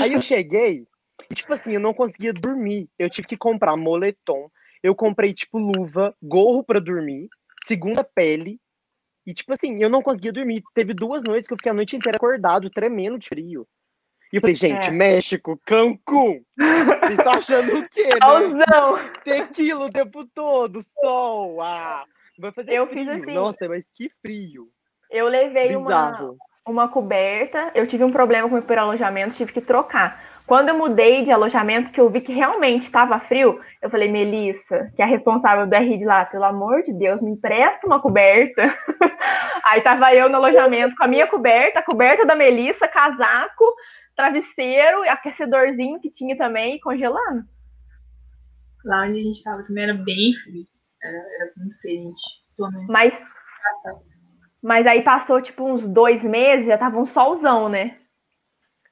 [0.00, 0.86] Aí eu cheguei,
[1.30, 2.88] e, tipo assim, eu não conseguia dormir.
[2.98, 4.50] Eu tive que comprar moletom.
[4.82, 7.28] Eu comprei, tipo, luva, gorro para dormir,
[7.64, 8.60] segunda pele.
[9.24, 10.62] E, tipo assim, eu não conseguia dormir.
[10.74, 13.66] Teve duas noites que eu fiquei a noite inteira acordado, tremendo de frio.
[14.32, 14.90] E eu falei, gente, é.
[14.90, 16.42] México, Cancún.
[16.56, 19.10] Vocês estão achando o quê, né?
[19.22, 21.60] Tequila o tempo todo, sol.
[21.60, 22.04] Ah,
[22.38, 23.12] vai fazer eu frio.
[23.12, 24.68] Assim, Nossa, mas que frio.
[25.10, 26.34] Eu levei uma,
[26.66, 27.70] uma coberta.
[27.74, 30.20] Eu tive um problema com o hiperalojamento, tive que trocar.
[30.46, 34.92] Quando eu mudei de alojamento, que eu vi que realmente estava frio, eu falei, Melissa,
[34.94, 38.62] que é a responsável do RD lá, pelo amor de Deus, me empresta uma coberta.
[39.64, 43.64] Aí tava eu no alojamento com a minha coberta, a coberta da Melissa, casaco,
[44.16, 47.44] travesseiro, aquecedorzinho que tinha também, congelando.
[48.84, 50.66] Lá onde a gente estava também era bem frio.
[51.02, 52.20] Era, era bem diferente.
[52.88, 53.14] Mas,
[54.62, 57.98] mas aí passou tipo uns dois meses, já tava um solzão, né?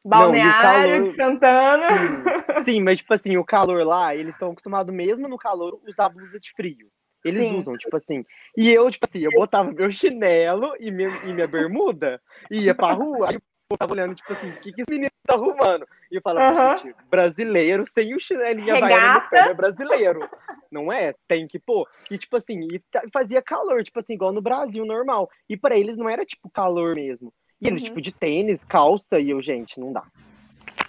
[0.04, 1.10] Balneário calor...
[1.10, 1.88] de Santana.
[1.96, 2.64] Sim.
[2.64, 6.40] Sim, mas tipo assim, o calor lá, eles estão acostumados mesmo no calor usar blusa
[6.40, 6.88] de frio.
[7.22, 7.58] Eles Sim.
[7.58, 8.24] usam, tipo assim.
[8.56, 12.92] E eu, tipo assim, eu botava meu chinelo e minha, e minha bermuda, ia pra
[12.92, 13.38] rua, aí
[13.76, 15.86] tava olhando, tipo assim, o que, que esse menino tá arrumando?
[16.10, 16.76] E eu falava, uhum.
[16.76, 20.28] gente, brasileiro sem o chinelinho havaiano no pé é brasileiro.
[20.70, 21.14] Não é?
[21.26, 21.88] Tem que pôr.
[22.10, 25.30] E, tipo assim, e fazia calor, tipo assim, igual no Brasil, normal.
[25.48, 27.32] E para eles não era, tipo, calor mesmo.
[27.60, 27.88] E eles, uhum.
[27.88, 30.04] tipo, de tênis, calça, e eu, gente, não dá.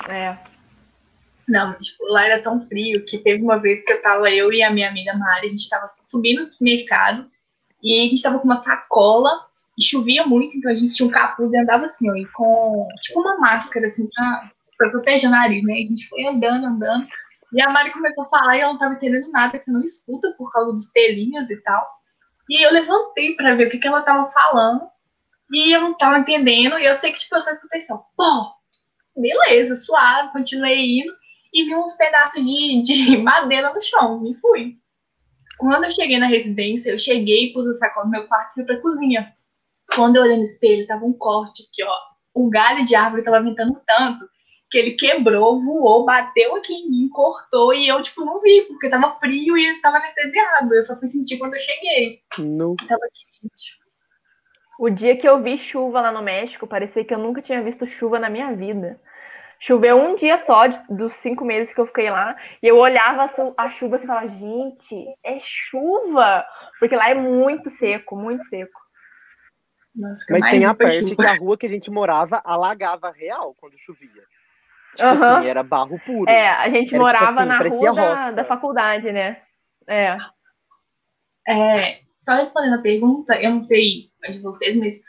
[0.10, 0.38] É.
[1.48, 4.63] Não, tipo, lá era tão frio que teve uma vez que eu tava, eu e
[4.63, 7.30] a minha amiga Mari, a gente tava subindo no mercado
[7.84, 9.51] e a gente tava com uma sacola
[9.82, 12.88] e chovia muito, então a gente tinha um capuz e andava assim, ó, e com
[13.02, 15.74] tipo uma máscara, assim, pra, pra proteger o nariz, né?
[15.74, 17.08] E a gente foi andando, andando.
[17.52, 20.34] E a Mari começou a falar e ela não tava entendendo nada, que não escuta
[20.38, 21.86] por causa dos pelinhos e tal.
[22.48, 24.88] E eu levantei para ver o que, que ela tava falando.
[25.52, 26.78] E eu não tava entendendo.
[26.78, 28.52] E eu sei que, tipo, eu só escutei assim, pô,
[29.17, 31.12] beleza, suave, continuei indo.
[31.54, 34.24] E vi uns pedaços de, de madeira no chão.
[34.26, 34.78] E fui.
[35.58, 38.63] Quando eu cheguei na residência, eu cheguei, pus o sacola no meu quarto e fui
[38.63, 39.36] pra cozinha.
[39.96, 41.94] Quando eu olhei no espelho, tava um corte aqui, ó.
[42.34, 44.26] O galho de árvore tava ventando tanto
[44.72, 48.90] que ele quebrou, voou, bateu aqui em mim, cortou e eu, tipo, não vi, porque
[48.90, 50.74] tava frio e tava anestesiado.
[50.74, 52.22] Eu só fui sentir quando eu cheguei.
[52.40, 52.76] Não.
[52.76, 53.82] Tava quente.
[54.80, 57.86] O dia que eu vi chuva lá no México, parecia que eu nunca tinha visto
[57.86, 59.00] chuva na minha vida.
[59.60, 63.26] Choveu um dia só de, dos cinco meses que eu fiquei lá, e eu olhava
[63.26, 66.44] a, a chuva e falava, gente, é chuva!
[66.80, 68.80] Porque lá é muito seco, muito seco.
[69.96, 73.78] Nossa, Mas tem a parte que a rua que a gente morava alagava real quando
[73.80, 74.24] chovia.
[74.96, 75.24] Tipo uhum.
[75.24, 76.30] assim, era barro puro.
[76.30, 79.42] É, a gente era, tipo morava tipo assim, na rua da, da, faculdade, né?
[79.88, 80.18] É.
[81.48, 82.00] é.
[82.18, 85.02] Só respondendo a pergunta, eu não sei de vocês, mas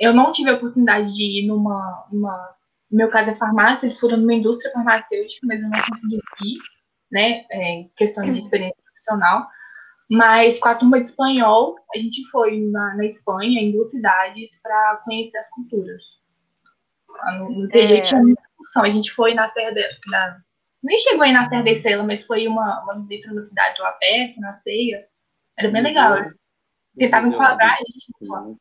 [0.00, 2.06] eu não tive a oportunidade de ir numa.
[2.12, 2.56] numa
[2.90, 6.58] no meu caso é farmácia, eles foram numa indústria farmacêutica, mas eu não consegui ir,
[7.12, 7.44] né?
[7.50, 9.46] É, questão de experiência profissional.
[10.10, 14.60] Mas com a turma de espanhol, a gente foi na, na Espanha, em duas cidades,
[14.62, 16.02] para conhecer as culturas.
[17.38, 18.00] No, no TG é.
[18.00, 18.84] tinha muita função.
[18.84, 20.38] A gente foi na Serra de, na,
[20.82, 23.92] Nem chegou aí na Serra da Estrela, mas foi uma, uma visita na cidade lá
[23.92, 25.04] perto, na ceia.
[25.58, 26.16] Era bem legal.
[26.16, 26.34] Eles
[26.96, 28.58] tentavam enquadrar a gente.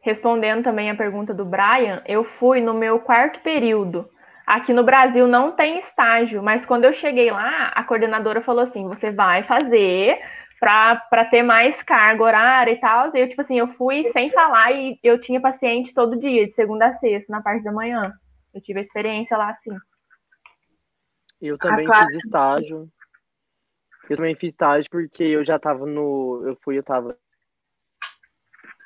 [0.00, 4.08] Respondendo também a pergunta do Brian, eu fui no meu quarto período.
[4.48, 8.88] Aqui no Brasil não tem estágio, mas quando eu cheguei lá, a coordenadora falou assim:
[8.88, 10.18] você vai fazer
[10.58, 13.14] para ter mais carga horária e tal.
[13.14, 16.52] E eu, tipo assim, eu fui sem falar e eu tinha paciente todo dia, de
[16.52, 18.10] segunda a sexta, na parte da manhã.
[18.54, 19.76] Eu tive a experiência lá assim.
[21.42, 22.90] Eu também ah, fiz estágio.
[24.08, 26.42] Eu também fiz estágio porque eu já tava no.
[26.46, 27.14] Eu fui, eu tava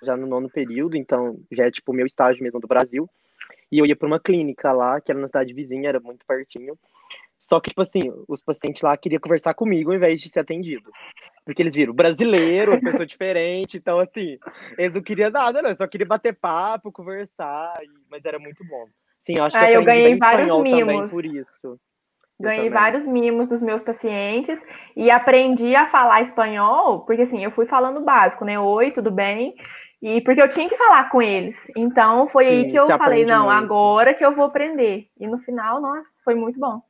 [0.02, 3.08] já no nono período, então já é tipo o meu estágio mesmo do Brasil.
[3.72, 6.78] E eu ia para uma clínica lá, que era na cidade vizinha, era muito pertinho.
[7.40, 10.90] Só que, tipo assim, os pacientes lá queriam conversar comigo ao invés de ser atendido.
[11.44, 14.38] Porque eles viram brasileiro, pessoa diferente, então assim,
[14.78, 17.74] eles não queriam nada, não, eu só queria bater papo, conversar,
[18.08, 18.84] mas era muito bom.
[19.26, 21.10] Sim, eu acho que ah, eu ganhei vários mimos.
[21.10, 21.80] por isso.
[22.38, 24.60] Ganhei vários mimos dos meus pacientes
[24.96, 28.58] e aprendi a falar espanhol, porque assim, eu fui falando básico, né?
[28.58, 29.54] Oi, tudo bem?
[30.02, 31.56] E porque eu tinha que falar com eles.
[31.76, 33.64] Então foi Sim, aí que eu falei, não, muito.
[33.64, 35.06] agora que eu vou aprender.
[35.18, 36.82] E no final, nossa, foi muito bom.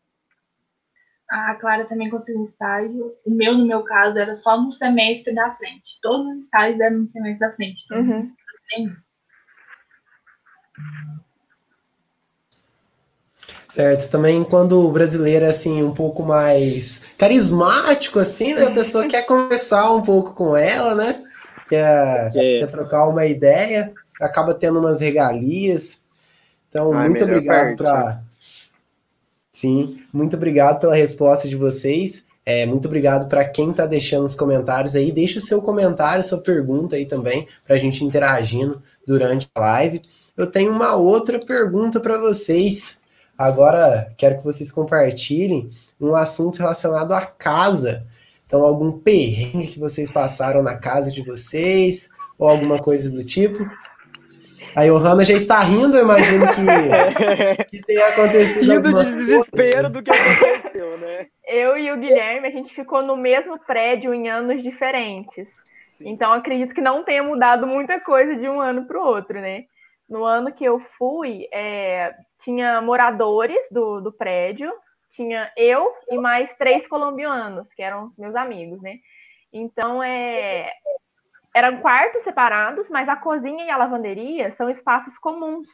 [1.30, 3.12] A Clara também conseguiu um estágio.
[3.26, 6.00] O meu, no meu caso, era só no semestre da frente.
[6.00, 7.84] Todos os estágios eram no semestre da frente.
[7.84, 8.22] Então uhum.
[13.68, 18.66] Certo, também quando o brasileiro é assim um pouco mais carismático assim, né?
[18.66, 21.22] A pessoa quer conversar um pouco com ela, né?
[21.72, 22.58] Quer, é.
[22.58, 25.98] quer trocar uma ideia, acaba tendo umas regalias.
[26.68, 28.22] Então, Ah, é muito obrigado para.
[29.50, 32.24] Sim, muito obrigado pela resposta de vocês.
[32.44, 35.12] É, muito obrigado para quem está deixando os comentários aí.
[35.12, 40.02] Deixa o seu comentário, sua pergunta aí também, para a gente interagindo durante a live.
[40.36, 43.00] Eu tenho uma outra pergunta para vocês.
[43.38, 48.06] Agora, quero que vocês compartilhem um assunto relacionado à casa.
[48.52, 53.66] Então, algum perrengue que vocês passaram na casa de vocês, ou alguma coisa do tipo.
[54.76, 56.60] A Johanna já está rindo, eu imagino que,
[57.70, 59.92] que tenha acontecido Rindo de desespero coisas.
[59.92, 61.28] do que aconteceu, né?
[61.48, 65.54] Eu e o Guilherme, a gente ficou no mesmo prédio em anos diferentes.
[66.08, 69.62] Então, acredito que não tenha mudado muita coisa de um ano para o outro, né?
[70.06, 72.12] No ano que eu fui, é,
[72.44, 74.70] tinha moradores do, do prédio,
[75.12, 78.98] tinha eu e mais três colombianos, que eram os meus amigos, né?
[79.52, 80.72] Então, é,
[81.54, 85.68] eram quartos separados, mas a cozinha e a lavanderia são espaços comuns.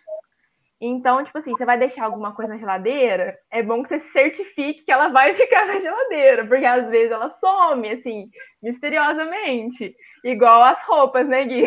[0.81, 4.85] Então, tipo assim, você vai deixar alguma coisa na geladeira, é bom que você certifique
[4.85, 8.31] que ela vai ficar na geladeira, porque às vezes ela some, assim,
[8.63, 9.95] misteriosamente.
[10.25, 11.65] Igual as roupas, né, Gui?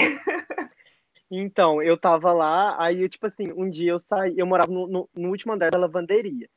[1.30, 5.10] Então, eu tava lá, aí, tipo assim, um dia eu saí, eu morava no, no,
[5.16, 6.50] no último andar da lavanderia.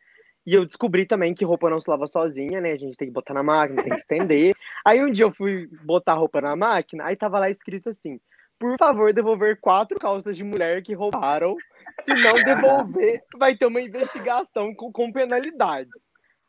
[0.47, 2.73] E eu descobri também que roupa não se lava sozinha, né?
[2.73, 4.55] A gente tem que botar na máquina, tem que estender.
[4.85, 8.21] Aí um dia eu fui botar a roupa na máquina, aí tava lá escrito assim:
[8.59, 11.57] por favor, devolver quatro calças de mulher que roubaram.
[12.03, 15.91] Se não devolver, vai ter uma investigação com, com penalidade.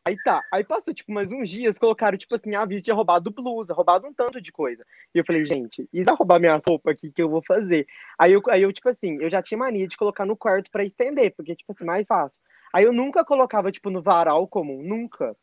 [0.06, 3.28] Aí tá, aí passou tipo mais uns dias, colocaram tipo assim, a Vivi tinha roubado
[3.28, 4.86] blusa, roubado um tanto de coisa.
[5.12, 7.88] E eu falei, gente, e se eu roubar minha roupa aqui, que eu vou fazer?
[8.16, 10.84] Aí eu, aí eu, tipo assim, eu já tinha mania de colocar no quarto pra
[10.84, 12.38] estender, porque, tipo assim, mais fácil.
[12.72, 15.36] Aí eu nunca colocava, tipo, no varal comum, nunca.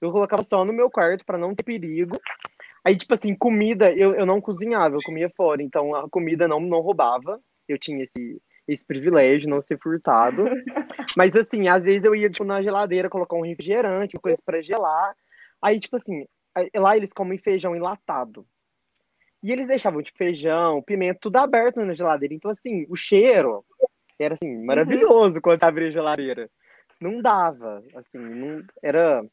[0.00, 2.18] Eu colocava só no meu quarto pra não ter perigo.
[2.84, 6.60] Aí, tipo assim, comida, eu, eu não cozinhava, eu comia fora, então a comida não,
[6.60, 7.40] não roubava.
[7.68, 10.44] Eu tinha esse, esse privilégio, não ser furtado.
[11.16, 15.16] Mas, assim, às vezes eu ia, tipo, na geladeira colocar um refrigerante, coisa pra gelar.
[15.60, 16.26] Aí, tipo assim,
[16.76, 18.46] lá eles comem feijão enlatado.
[19.42, 22.34] E eles deixavam, tipo, feijão, pimenta, tudo aberto na geladeira.
[22.34, 23.64] Então, assim, o cheiro
[24.18, 26.50] era, assim, maravilhoso quando abria a geladeira.
[27.00, 29.24] Não dava, assim, não, era,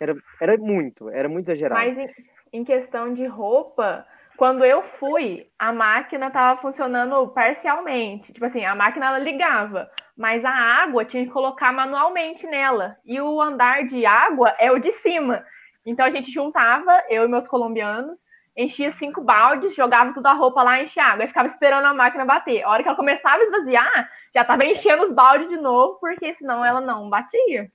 [0.00, 1.80] era, era muito, era muito exagerado.
[1.80, 2.08] Mas em,
[2.52, 8.32] em questão de roupa, quando eu fui, a máquina estava funcionando parcialmente.
[8.32, 12.96] Tipo assim, a máquina ela ligava, mas a água tinha que colocar manualmente nela.
[13.04, 15.44] E o andar de água é o de cima.
[15.84, 18.18] Então a gente juntava, eu e meus colombianos,
[18.56, 21.24] enchia cinco baldes, jogava toda a roupa lá, enchia água.
[21.24, 22.62] Aí ficava esperando a máquina bater.
[22.62, 26.34] A hora que ela começava a esvaziar, já estava enchendo os baldes de novo, porque
[26.34, 27.70] senão ela não batia.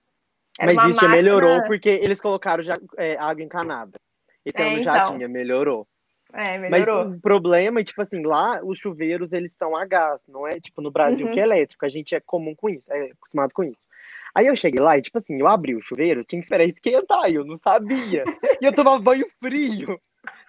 [0.60, 4.00] Era Mas isso já máquina- melhorou porque eles colocaram já, é, água encanada.
[4.46, 5.14] Esse É, ano já então.
[5.16, 5.88] tinha, melhorou.
[6.34, 7.12] É, Mas melhorou.
[7.12, 10.82] o problema é, tipo assim, lá os chuveiros, eles são a gás, não é tipo
[10.82, 11.34] no Brasil Uhum.
[11.34, 13.86] que é elétrico, a gente é comum com isso, é acostumado com isso.
[14.34, 17.30] Aí eu cheguei lá e, tipo assim, eu abri o chuveiro, tinha que esperar esquentar,
[17.30, 18.24] e eu não sabia.
[18.62, 20.00] E eu tomava banho frio.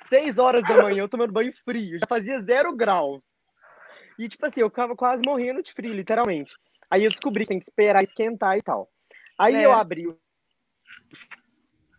[0.08, 3.24] Seis horas da manhã eu tomando banho frio, já fazia zero graus.
[4.18, 6.52] E, tipo assim, eu ficava quase morrendo de frio, literalmente.
[6.90, 8.90] Aí eu descobri que tem que esperar esquentar e tal.
[9.38, 9.64] Aí É.
[9.64, 10.18] eu abri o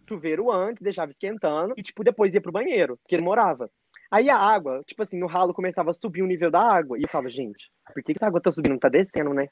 [0.08, 3.70] chuveiro antes, deixava esquentando, e, tipo, depois ia pro banheiro, porque demorava.
[4.12, 7.00] Aí a água, tipo assim, no ralo começava a subir o nível da água.
[7.00, 8.74] E eu falava, gente, por que que essa água tá subindo?
[8.74, 9.48] Não tá descendo, né?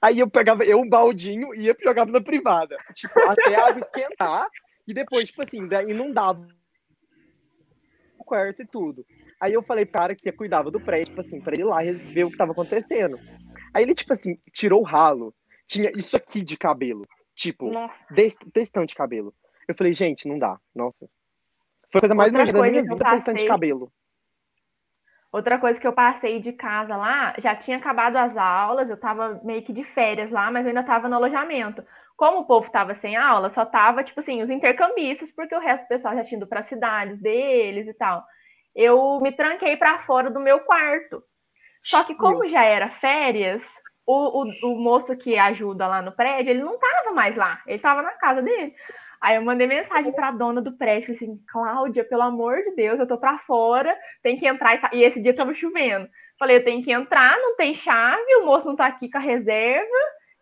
[0.00, 2.78] Aí eu pegava eu um baldinho e ia jogava na privada.
[2.94, 4.48] Tipo, até a água esquentar.
[4.88, 6.48] E depois, tipo assim, inundava
[8.26, 9.06] quarto e tudo.
[9.40, 11.78] Aí eu falei pro cara que cuidava do prédio, tipo assim, pra ele ir lá
[12.12, 13.18] ver o que tava acontecendo.
[13.72, 15.32] Aí ele, tipo assim, tirou o ralo.
[15.66, 17.06] Tinha isso aqui de cabelo.
[17.34, 17.70] Tipo,
[18.10, 19.32] desse, desse tanto de cabelo.
[19.68, 20.58] Eu falei, gente, não dá.
[20.74, 21.06] Nossa.
[21.90, 23.92] Foi a coisa mais nojenta da minha vida, tanto de passei- cabelo.
[25.32, 29.40] Outra coisa que eu passei de casa lá, já tinha acabado as aulas, eu tava
[29.44, 31.84] meio que de férias lá, mas eu ainda tava no alojamento.
[32.16, 35.84] Como o povo tava sem aula, só tava, tipo assim, os intercambistas, porque o resto
[35.84, 38.24] do pessoal já tinha ido para cidades deles e tal.
[38.74, 41.22] Eu me tranquei para fora do meu quarto.
[41.82, 43.62] Só que como já era férias,
[44.06, 47.78] o, o, o moço que ajuda lá no prédio, ele não tava mais lá, ele
[47.78, 48.72] tava na casa dele.
[49.20, 53.06] Aí eu mandei mensagem pra dona do prédio, assim, Cláudia, pelo amor de Deus, eu
[53.06, 54.74] tô pra fora, tem que entrar.
[54.74, 56.08] E, tá- e esse dia tava chovendo.
[56.38, 59.20] Falei, eu tenho que entrar, não tem chave, o moço não tá aqui com a
[59.20, 59.86] reserva.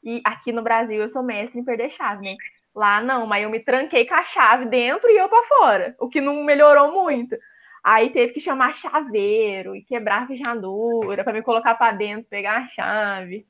[0.04, 2.36] E aqui no Brasil eu sou mestre em perder chave, né?
[2.74, 6.08] Lá não, mas eu me tranquei com a chave dentro e eu pra fora, o
[6.08, 7.36] que não melhorou muito.
[7.82, 12.58] Aí teve que chamar chaveiro e quebrar a fechadura pra me colocar pra dentro, pegar
[12.58, 13.46] a chave.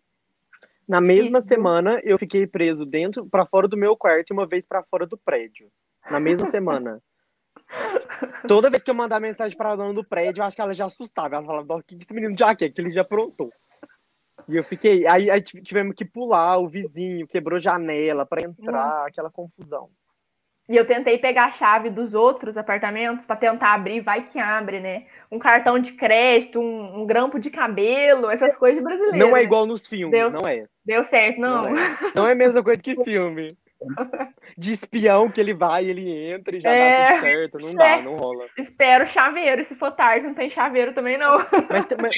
[0.87, 1.49] Na mesma Isso.
[1.49, 5.07] semana, eu fiquei preso dentro, pra fora do meu quarto e uma vez pra fora
[5.07, 5.69] do prédio.
[6.11, 7.01] Na mesma semana.
[8.47, 10.85] Toda vez que eu mandar mensagem pra dona do prédio, eu acho que ela já
[10.85, 11.37] assustava.
[11.37, 12.69] Ela falava, o que esse menino já quer?
[12.69, 13.51] Que ele já aprontou.
[14.49, 15.07] E eu fiquei.
[15.07, 19.07] Aí, aí tivemos que pular, o vizinho quebrou janela para entrar, Nossa.
[19.07, 19.89] aquela confusão.
[20.67, 24.81] E eu tentei pegar a chave dos outros apartamentos para tentar abrir, vai que abre,
[24.81, 25.05] né?
[25.31, 29.19] Um cartão de crédito, um, um grampo de cabelo, essas coisas brasileiras.
[29.19, 30.65] Não é igual nos filmes, deu, não é.
[30.83, 31.65] Deu certo, não.
[31.65, 33.49] Não é, não é a mesma coisa que filme.
[34.57, 37.59] De espião que ele vai, ele entra e já é, dá tudo certo.
[37.59, 37.75] Não é.
[37.75, 38.47] dá, não rola.
[38.57, 39.65] Espero chaveiro.
[39.67, 41.39] Se for tarde, não tem chaveiro também, não.
[41.69, 42.15] Mas, mas,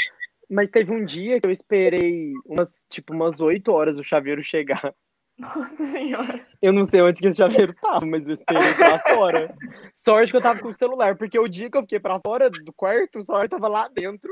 [0.48, 4.94] mas teve um dia que eu esperei umas, tipo, umas 8 horas o chaveiro chegar.
[5.38, 6.46] Nossa senhora.
[6.62, 9.54] Eu não sei onde que esse chaveiro tava, mas eu esperei pra fora.
[9.94, 12.48] Sorte que eu tava com o celular, porque o dia que eu fiquei pra fora
[12.48, 14.30] do quarto, o celular tava lá dentro.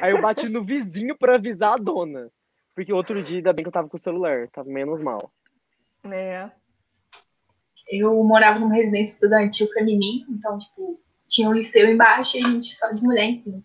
[0.00, 2.30] Aí eu bati no vizinho pra avisar a dona.
[2.74, 5.30] Porque outro dia, ainda bem que eu tava com o celular, tava menos mal.
[6.10, 6.50] É.
[7.90, 12.74] Eu morava numa residência estudantil feminino, então, tipo, tinha um liceu embaixo e a gente
[12.74, 13.62] só de mulher, enfim.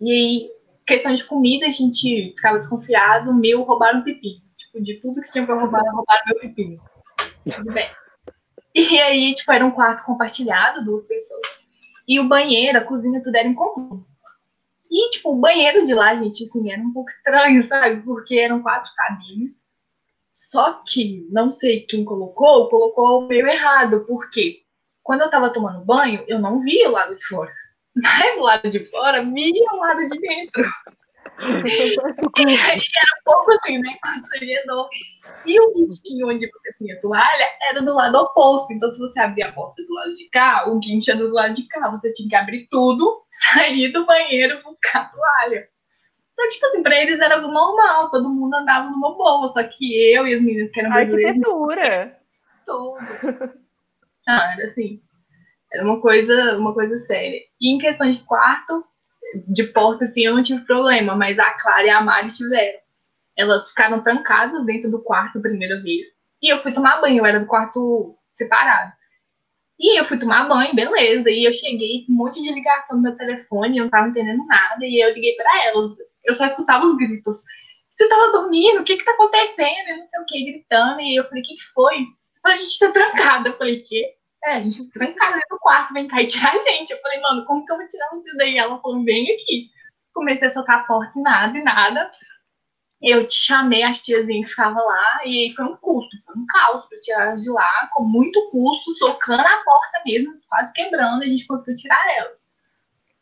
[0.00, 0.50] E aí,
[0.86, 5.30] questão de comida, a gente ficava desconfiado, meu roubaram o pepino tipo, de tudo que
[5.30, 6.80] tinha pra roubar, roubaram meu pepino.
[7.54, 7.88] Tudo bem.
[8.74, 11.64] E aí, tipo, era um quarto compartilhado, duas pessoas.
[12.08, 14.04] E o banheiro, a cozinha, tudo era em comum.
[14.90, 18.02] E, tipo, o banheiro de lá, gente, assim, era um pouco estranho, sabe?
[18.02, 19.52] Porque eram quatro cabines.
[20.32, 24.04] Só que, não sei quem colocou, colocou meio errado.
[24.06, 24.62] Porque
[25.02, 27.52] quando eu tava tomando banho, eu não via o lado de fora.
[27.96, 30.64] Mas o lado de fora via o lado de dentro
[31.36, 33.96] e era um pouco assim, né?
[34.02, 34.88] Constrangedor.
[35.44, 38.72] E o guinchinho onde você punha a toalha era do lado oposto.
[38.72, 41.52] Então, se você abria a porta do lado de cá, o guincho era do lado
[41.52, 41.90] de cá.
[41.90, 45.68] Você tinha que abrir tudo, sair do banheiro, buscar a toalha.
[46.32, 49.48] Só tipo assim, pra eles era normal, todo mundo andava numa boa.
[49.48, 51.36] Só que eu e as meninas que eram brasileiras...
[51.36, 52.20] Arquitetura!
[52.64, 53.56] Tudo.
[54.28, 55.00] Ah, era assim.
[55.72, 57.40] Era uma coisa, uma coisa séria.
[57.60, 58.84] E em questão de quarto,
[59.48, 62.78] de porta, assim, eu não tive problema, mas a Clara e a Mari tiveram.
[63.36, 66.08] Elas ficaram trancadas dentro do quarto a primeira vez.
[66.42, 68.92] E eu fui tomar banho, eu era do quarto separado.
[69.78, 71.30] E eu fui tomar banho, beleza.
[71.30, 74.86] E eu cheguei um monte de ligação no meu telefone, eu não tava entendendo nada.
[74.86, 75.90] E eu liguei para elas.
[76.24, 77.38] Eu só escutava os gritos.
[77.94, 78.80] Você tava dormindo?
[78.80, 79.88] O que que tá acontecendo?
[79.88, 81.00] Eu não sei o que, gritando.
[81.00, 82.06] E eu falei, o que que foi?
[82.44, 83.48] a gente tá trancada.
[83.48, 84.15] Eu falei, quê?
[84.46, 86.92] É, a gente trancada dentro do quarto, vem cá e tirar a gente.
[86.92, 88.56] Eu falei, mano, como que eu vou tirar vocês daí?
[88.56, 89.68] Ela falou, vem aqui.
[90.14, 92.12] Comecei a soltar a porta e nada, e nada.
[93.02, 96.98] Eu te chamei as tiazinhas ficavam lá, e foi um custo, foi um caos para
[97.00, 101.46] tirar elas de lá, com muito custo, socando a porta mesmo, quase quebrando, a gente
[101.46, 102.42] conseguiu tirar elas.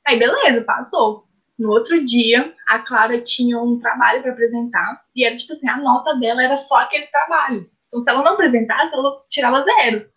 [0.07, 1.25] Aí, beleza, passou.
[1.59, 5.77] No outro dia, a Clara tinha um trabalho para apresentar, e era tipo assim, a
[5.79, 7.69] nota dela era só aquele trabalho.
[7.89, 10.14] Então, se ela não apresentasse, ela tirava zero.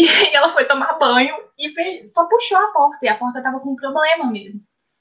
[0.00, 2.98] E ela foi tomar banho e fez, só puxou a porta.
[3.02, 4.60] E a porta tava com problema mesmo.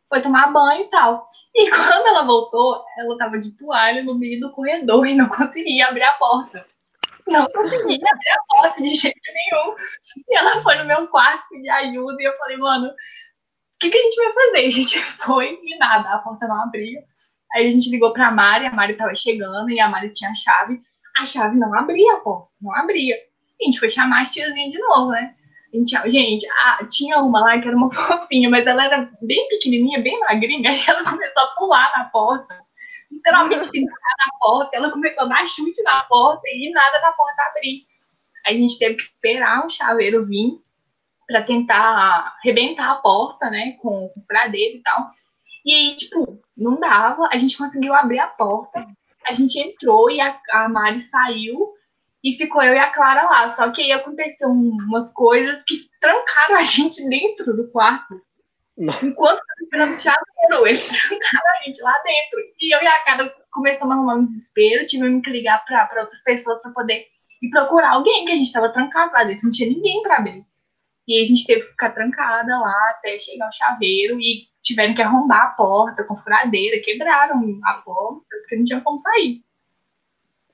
[0.10, 1.30] Foi tomar banho e tal.
[1.56, 5.88] E quando ela voltou, ela tava de toalha no meio do corredor e não conseguia
[5.88, 6.66] abrir a porta.
[7.28, 9.76] Não conseguia abrir a porta de jeito nenhum.
[10.28, 12.18] E ela foi no meu quarto pedir ajuda.
[12.20, 12.94] E eu falei, mano, o
[13.80, 14.66] que, que a gente vai fazer?
[14.66, 17.02] A gente foi e nada, a porta não abria.
[17.54, 20.36] Aí a gente ligou pra Mari, a Mari tava chegando e a Mari tinha a
[20.36, 20.82] chave.
[21.18, 23.16] A chave não abria porta, não abria.
[23.62, 25.36] A gente foi chamar as tiazinhas de novo, né?
[25.74, 29.48] A gente, gente a, tinha uma lá que era uma fofinha, mas ela era bem
[29.50, 32.60] pequenininha, bem magrinha, aí ela começou a pular na porta,
[33.12, 37.44] literalmente pintar na porta, ela começou a dar chute na porta e nada da porta
[37.44, 37.86] abrir.
[38.46, 40.60] Aí a gente teve que esperar um chaveiro vir
[41.28, 45.12] para tentar arrebentar a porta, né, com, com fradeiro e tal.
[45.64, 48.88] E aí, tipo, não dava, a gente conseguiu abrir a porta,
[49.28, 51.74] a gente entrou e a, a Mari saiu,
[52.24, 53.50] e ficou eu e a Clara lá.
[53.50, 58.22] Só que aí aconteceu umas coisas que trancaram a gente dentro do quarto.
[58.78, 58.94] Não.
[59.04, 62.40] Enquanto eu esperando o chaveiro, eles trancaram a gente lá dentro.
[62.62, 66.24] E eu e a Clara começamos a arrumar um desespero, tivemos que ligar para outras
[66.24, 67.06] pessoas para poder
[67.42, 70.46] ir procurar alguém, que a gente estava trancado lá dentro, não tinha ninguém para abrir.
[71.08, 75.02] E a gente teve que ficar trancada lá até chegar o chaveiro e tiveram que
[75.02, 79.44] arrombar a porta com furadeira, quebraram a porta, porque não tinha como sair.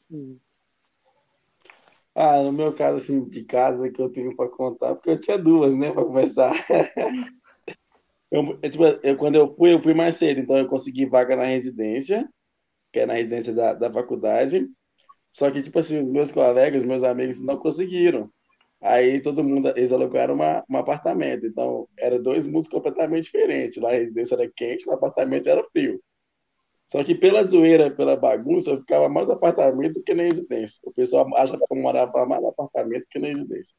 [0.08, 0.40] Sim.
[2.16, 5.38] Ah, no meu caso, assim, de casa que eu tenho para contar, porque eu tinha
[5.38, 6.54] duas, né, para começar.
[8.32, 11.46] eu, tipo, eu, quando eu fui, eu fui mais cedo, então eu consegui vaga na
[11.46, 12.28] residência,
[12.94, 14.68] que é na residência da, da faculdade.
[15.34, 18.32] Só que, tipo assim, os meus colegas, meus amigos não conseguiram.
[18.82, 21.46] Aí todo mundo, eles alugaram uma, um apartamento.
[21.48, 23.82] Então, eram dois mundos completamente diferentes.
[23.82, 26.02] Lá a residência era quente, no apartamento era frio.
[26.88, 30.80] Só que pela zoeira, pela bagunça, eu ficava mais apartamento que na residência.
[30.84, 33.76] O pessoal acha que eu morava mais apartamento que na residência.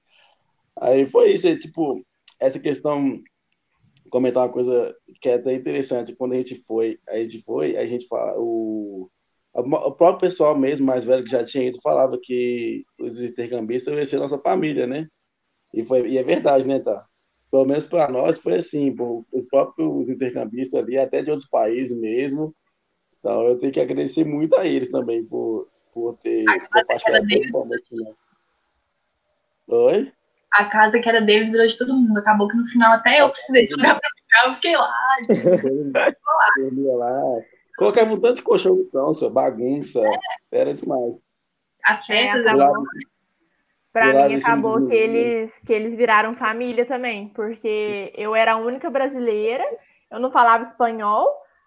[0.80, 2.04] Aí foi isso, aí, tipo,
[2.40, 3.20] essa questão,
[4.10, 7.86] comentar uma coisa que é até interessante, quando a gente foi, a gente foi, a
[7.86, 9.10] gente fala, o,
[9.54, 14.04] o próprio pessoal mesmo, mais velho, que já tinha ido, falava que os intercambistas iam
[14.04, 15.08] ser nossa família, né?
[15.72, 17.06] E, foi, e é verdade, né, tá?
[17.50, 21.96] Pelo menos para nós foi assim, por, os próprios intercambistas ali, até de outros países
[21.96, 22.54] mesmo.
[23.26, 28.14] Então eu tenho que agradecer muito a eles também por, por ter compartilhado né?
[29.66, 30.12] Oi?
[30.52, 32.16] A casa que era deles virou de todo mundo.
[32.18, 35.16] Acabou que no final até eu precisei de lugar pra ficar, eu fiquei lá.
[35.26, 37.20] Tipo, lá.
[37.76, 38.58] Colocar um tanto de
[38.92, 40.00] chão, sua bagunça.
[40.00, 40.60] É.
[40.60, 41.14] Era demais.
[41.84, 42.72] As festas é, da
[43.92, 48.88] Pra mim acabou que eles, que eles viraram família também, porque eu era a única
[48.88, 49.64] brasileira,
[50.12, 51.26] eu não falava espanhol,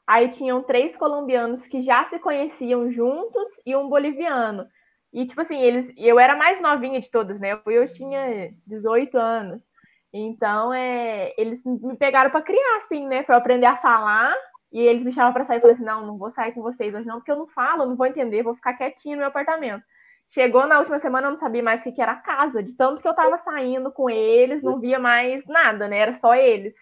[0.10, 4.66] aí tinham três colombianos que já se conheciam juntos e um boliviano.
[5.14, 7.52] E, tipo assim, eles, eu era mais novinha de todas, né?
[7.52, 9.70] Eu, eu tinha 18 anos.
[10.12, 13.22] Então, é, eles me pegaram para criar, assim, né?
[13.22, 14.34] Para aprender a falar
[14.72, 15.58] e eles me chamavam para sair.
[15.58, 17.86] Eu falei assim: não, não vou sair com vocês hoje, não, porque eu não falo,
[17.86, 19.84] não vou entender, vou ficar quietinho no meu apartamento.
[20.28, 23.08] Chegou na última semana, eu não sabia mais o que era casa, de tanto que
[23.08, 26.00] eu tava saindo com eles, não via mais nada, né?
[26.00, 26.76] Era só eles.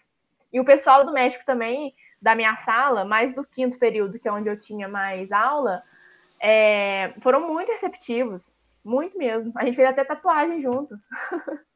[0.51, 4.31] E o pessoal do México também, da minha sala, mais do quinto período, que é
[4.31, 5.83] onde eu tinha mais aula,
[6.41, 8.53] é, foram muito receptivos.
[8.83, 9.51] Muito mesmo.
[9.55, 10.95] A gente fez até tatuagem junto.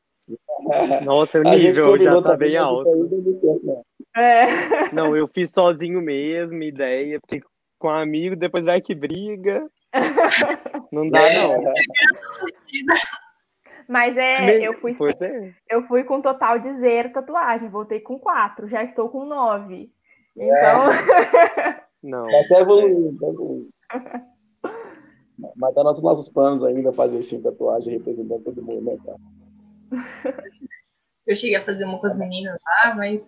[1.03, 2.89] Nossa, o nível já tá bem alto.
[4.15, 4.45] É.
[4.95, 7.43] Não, eu fiz sozinho mesmo, ideia, porque
[7.77, 9.67] com um amigo, depois vai que briga.
[10.91, 11.73] Não dá, não.
[13.87, 14.93] Mas é, eu fui,
[15.69, 19.91] eu fui com total de zero tatuagem, voltei com quatro, já estou com nove.
[20.35, 20.91] Então.
[20.91, 21.81] É.
[22.03, 22.25] Não.
[22.25, 23.69] Mas é evoluindo, tá evoluindo.
[25.55, 29.17] Mas tá nos nossos planos ainda fazer assim, tatuagem representando todo mundo, né, cara?
[31.25, 33.21] Eu cheguei a fazer uma com as meninas lá, mas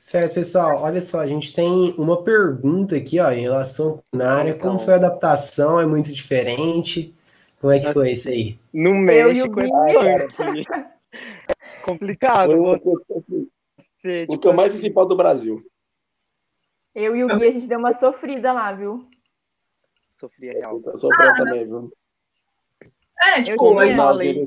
[0.00, 0.82] Certo, pessoal.
[0.82, 4.54] Olha só, a gente tem uma pergunta aqui, ó, em relação à culinária.
[4.54, 5.78] Como foi a adaptação?
[5.78, 7.14] É muito diferente?
[7.60, 8.58] Como é que foi isso aí?
[8.72, 9.68] No México é
[11.84, 12.78] complicado.
[12.78, 13.46] Tipo,
[14.28, 15.62] o que eu mais senti falta do Brasil.
[16.94, 19.08] Eu e o Gui, a gente deu uma sofrida lá, viu?
[20.18, 20.80] Sofria real.
[20.96, 21.92] Sofreu ah, também, viu?
[23.20, 24.46] É, tipo, eu, eu falei.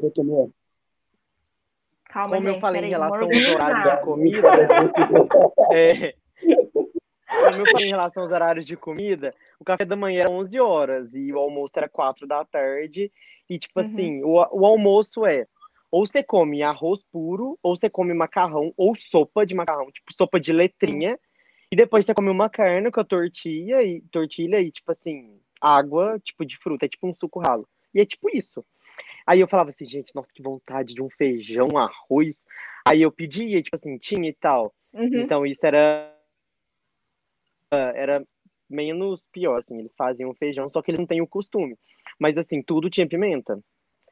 [2.06, 4.49] Calma, Como gente, eu falei em relação aos horários de comida.
[5.74, 6.14] é,
[7.26, 10.60] como eu falei em relação aos horários de comida, o café da manhã era 11
[10.60, 13.12] horas e o almoço era 4 da tarde.
[13.49, 13.86] E, tipo uhum.
[13.86, 15.47] assim, o, o almoço é
[15.93, 20.39] ou você come arroz puro, ou você come macarrão, ou sopa de macarrão, tipo sopa
[20.39, 21.19] de letrinha.
[21.71, 26.19] E depois você come uma carne com a tortilha e tortilha e, tipo assim, água,
[26.23, 27.69] tipo de fruta, é tipo um suco ralo.
[27.93, 28.65] E é tipo isso.
[29.23, 32.35] Aí eu falava assim, gente, nossa, que vontade de um feijão, arroz.
[32.83, 34.73] Aí eu pedia, tipo assim, tinha e tal.
[34.91, 35.19] Uhum.
[35.19, 36.11] Então isso era
[37.71, 38.25] era
[38.67, 41.77] menos pior, assim, eles faziam feijão, só que eles não têm o costume.
[42.17, 43.59] Mas assim, tudo tinha pimenta.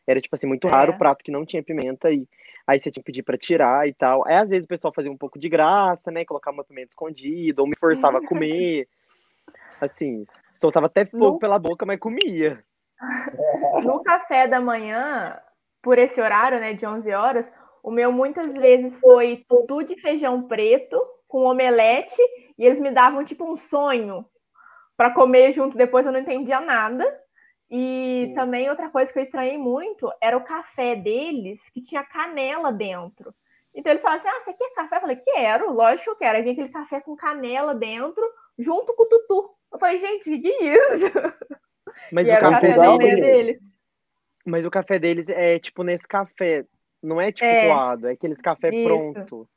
[0.07, 0.95] Era tipo assim, muito raro é.
[0.95, 2.27] o prato que não tinha pimenta e
[2.65, 4.25] aí você tinha que pedir para tirar e tal.
[4.27, 7.61] Aí às vezes o pessoal fazia um pouco de graça, né, colocar uma pimenta escondida
[7.61, 8.87] ou me forçava a comer.
[9.79, 11.39] Assim, soltava até fogo no...
[11.39, 12.63] pela boca, mas comia.
[13.83, 15.39] No café da manhã,
[15.81, 17.51] por esse horário, né, de 11 horas,
[17.83, 22.21] o meu muitas vezes foi tudo de feijão preto com omelete
[22.57, 24.23] e eles me davam tipo um sonho
[24.95, 25.77] para comer junto.
[25.77, 27.03] Depois eu não entendia nada.
[27.71, 28.33] E Sim.
[28.33, 33.33] também outra coisa que eu estranhei muito era o café deles que tinha canela dentro.
[33.73, 34.97] Então eles falavam assim: Ah, você quer café?
[34.97, 36.37] Eu falei: Quero, lógico que eu quero.
[36.37, 38.23] Aí vinha aquele café com canela dentro,
[38.59, 39.55] junto com o tutu.
[39.71, 41.05] Eu falei: Gente, o que é isso?
[42.11, 43.61] Mas e o café, café deles,
[44.45, 46.65] Mas o café deles é tipo nesse café,
[47.01, 47.67] não é tipo é.
[47.67, 49.13] coado, é aqueles café Isso.
[49.13, 49.49] pronto.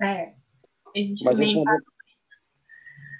[0.00, 0.32] É.
[0.94, 1.64] A gente Mas também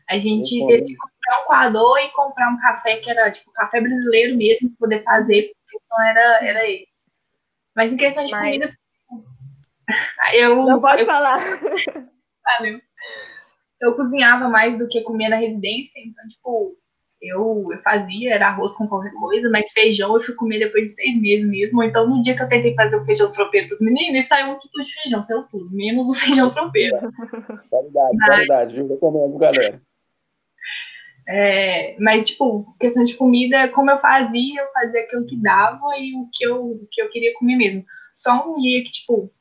[0.09, 3.81] A gente teve que comprar um coador e comprar um café que era tipo café
[3.81, 6.87] brasileiro mesmo, para poder fazer, porque não era, era ele.
[7.75, 8.43] Mas em questão de Mas...
[8.43, 8.75] comida,
[10.35, 10.57] eu.
[10.57, 11.39] Não pode eu, falar.
[11.39, 12.81] Valeu.
[13.81, 16.77] Eu cozinhava mais do que comia na residência, então, tipo,
[17.21, 20.95] eu, eu fazia, era arroz com qualquer coisa, mas feijão eu fui comer depois de
[20.95, 21.83] seis meses mesmo.
[21.83, 24.85] Então, no dia que eu tentei fazer o feijão tropeiro para os meninos, saiu tudo
[24.85, 26.97] de feijão, saiu tudo, menos o feijão tropeiro.
[27.71, 28.27] Qualidade, mas...
[28.27, 28.89] qualidade, viu?
[28.89, 29.83] Recomendo, galera.
[31.27, 36.15] É, mas, tipo, questão de comida, como eu fazia, eu fazia aquilo que dava e
[36.17, 37.85] o que eu, o que eu queria comer mesmo.
[38.15, 39.33] Só um dia que, tipo,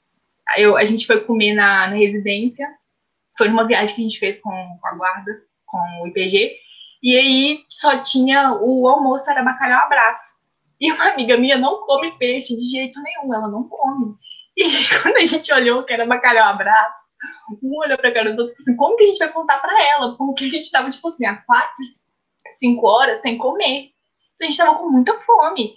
[0.57, 2.67] eu, a gente foi comer na, na residência,
[3.37, 5.31] foi numa viagem que a gente fez com, com a guarda,
[5.65, 6.55] com o IPG,
[7.01, 10.23] e aí só tinha o almoço, era bacalhau abraço.
[10.79, 14.15] E uma amiga minha não come peixe de jeito nenhum, ela não come.
[14.55, 14.63] E
[15.01, 17.02] quando a gente olhou que era bacalhau abraço,
[17.61, 20.15] um olhou pra cara do outro assim, como que a gente vai contar pra ela?
[20.17, 21.83] Porque a gente tava, tipo assim, há quatro,
[22.59, 23.91] 5 horas, sem comer.
[24.41, 25.73] A gente tava com muita fome.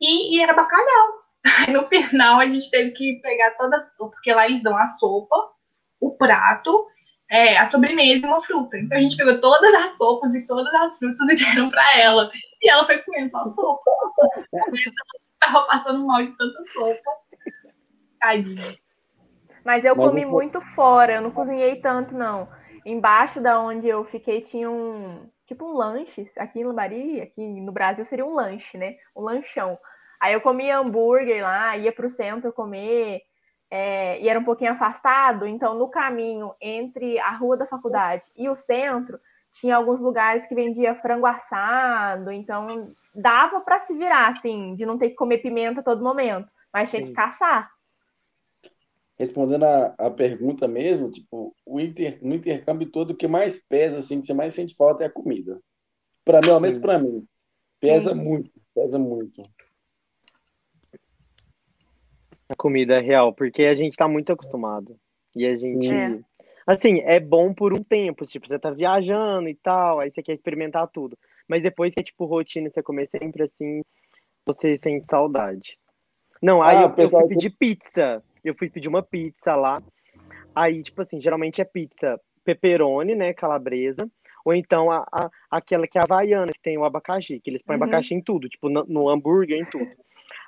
[0.00, 1.20] E, e era bacalhau.
[1.66, 3.90] Aí no final a gente teve que pegar toda.
[3.98, 5.36] Porque lá eles dão a sopa,
[6.00, 6.88] o prato,
[7.30, 8.76] é, a sobremesa e uma fruta.
[8.76, 12.30] Então a gente pegou todas as sopas e todas as frutas e deram pra ela.
[12.62, 13.82] E ela foi comendo só sopa.
[14.14, 14.46] Só sopa.
[14.52, 17.10] Ela tava passando mal de tanta sopa.
[18.20, 18.76] Tadinha.
[19.64, 22.48] Mas eu Mas comi eu- muito fora, eu não cozinhei tanto, não.
[22.84, 25.28] Embaixo da onde eu fiquei tinha um.
[25.46, 26.30] Tipo um lanche.
[26.38, 28.96] Aqui em Lambari, aqui no Brasil seria um lanche, né?
[29.16, 29.78] Um lanchão.
[30.20, 33.22] Aí eu comia hambúrguer lá, ia pro centro comer.
[33.70, 38.48] é, e era um pouquinho afastado, então no caminho entre a rua da faculdade e
[38.48, 39.18] o centro,
[39.52, 44.98] tinha alguns lugares que vendia frango assado, então dava para se virar, assim, de não
[44.98, 47.12] ter que comer pimenta a todo momento, mas tinha que Sim.
[47.12, 47.70] caçar.
[49.20, 53.98] Respondendo a, a pergunta mesmo, tipo, o inter, no intercâmbio todo, o que mais pesa,
[53.98, 55.60] assim, que você mais sente falta é a comida.
[56.24, 57.26] Para mim, ao menos para mim.
[57.78, 58.16] Pesa Sim.
[58.18, 59.42] muito, pesa muito.
[62.48, 64.98] A comida é real, porque a gente tá muito acostumado.
[65.36, 65.92] E a gente.
[65.92, 66.18] É.
[66.66, 68.24] Assim, é bom por um tempo.
[68.24, 71.18] Tipo, você tá viajando e tal, aí você quer experimentar tudo.
[71.46, 73.82] Mas depois que é tipo rotina, você comer sempre assim,
[74.46, 75.76] você sente saudade.
[76.40, 78.24] Não, aí Ah, eu, eu pessoal, fui pedir pizza.
[78.44, 79.82] Eu fui pedir uma pizza lá.
[80.54, 83.32] Aí, tipo assim, geralmente é pizza pepperoni, né?
[83.32, 84.10] Calabresa.
[84.44, 87.76] Ou então a, a- aquela que é havaiana, que tem o abacaxi, que eles põem
[87.76, 87.82] Uhum.
[87.84, 89.90] abacaxi em tudo, tipo, no, no hambúrguer, em tudo.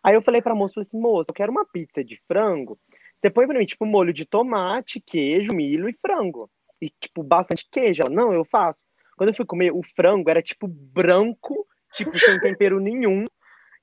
[0.03, 2.79] Aí eu falei pra moça, falei assim, moça, eu quero uma pizza de frango.
[3.21, 6.51] Você põe pra mim, tipo, molho de tomate, queijo, milho e frango.
[6.81, 8.03] E, tipo, bastante queijo.
[8.03, 8.81] Ela, não, eu faço.
[9.17, 13.27] Quando eu fui comer, o frango era, tipo, branco, tipo, sem tempero nenhum.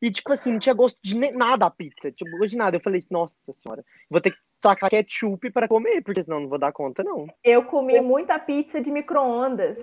[0.02, 2.12] E, tipo assim, não tinha gosto de nada a pizza.
[2.12, 2.78] Tipo, gosto de nada.
[2.78, 6.58] Eu falei, nossa senhora, vou ter que tacar ketchup para comer, porque senão não vou
[6.58, 7.28] dar conta, não.
[7.44, 9.78] Eu comi muita pizza de micro-ondas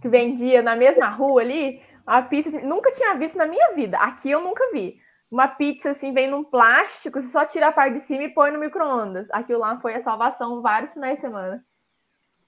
[0.00, 1.82] que vendia na mesma rua ali.
[2.06, 3.98] A pizza de- nunca tinha visto na minha vida.
[3.98, 5.00] Aqui eu nunca vi.
[5.28, 8.52] Uma pizza assim vem num plástico, você só tira a parte de cima e põe
[8.52, 9.28] no micro-ondas.
[9.32, 11.64] Aquilo lá foi a salvação vários finais de semana.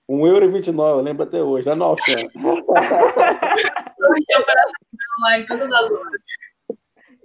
[0.09, 2.13] 1,29€, eu lembro até hoje, lá no Auchan.
[2.13, 2.29] Eu
[4.25, 4.73] tinha operação
[5.21, 6.23] lá em todas as horas.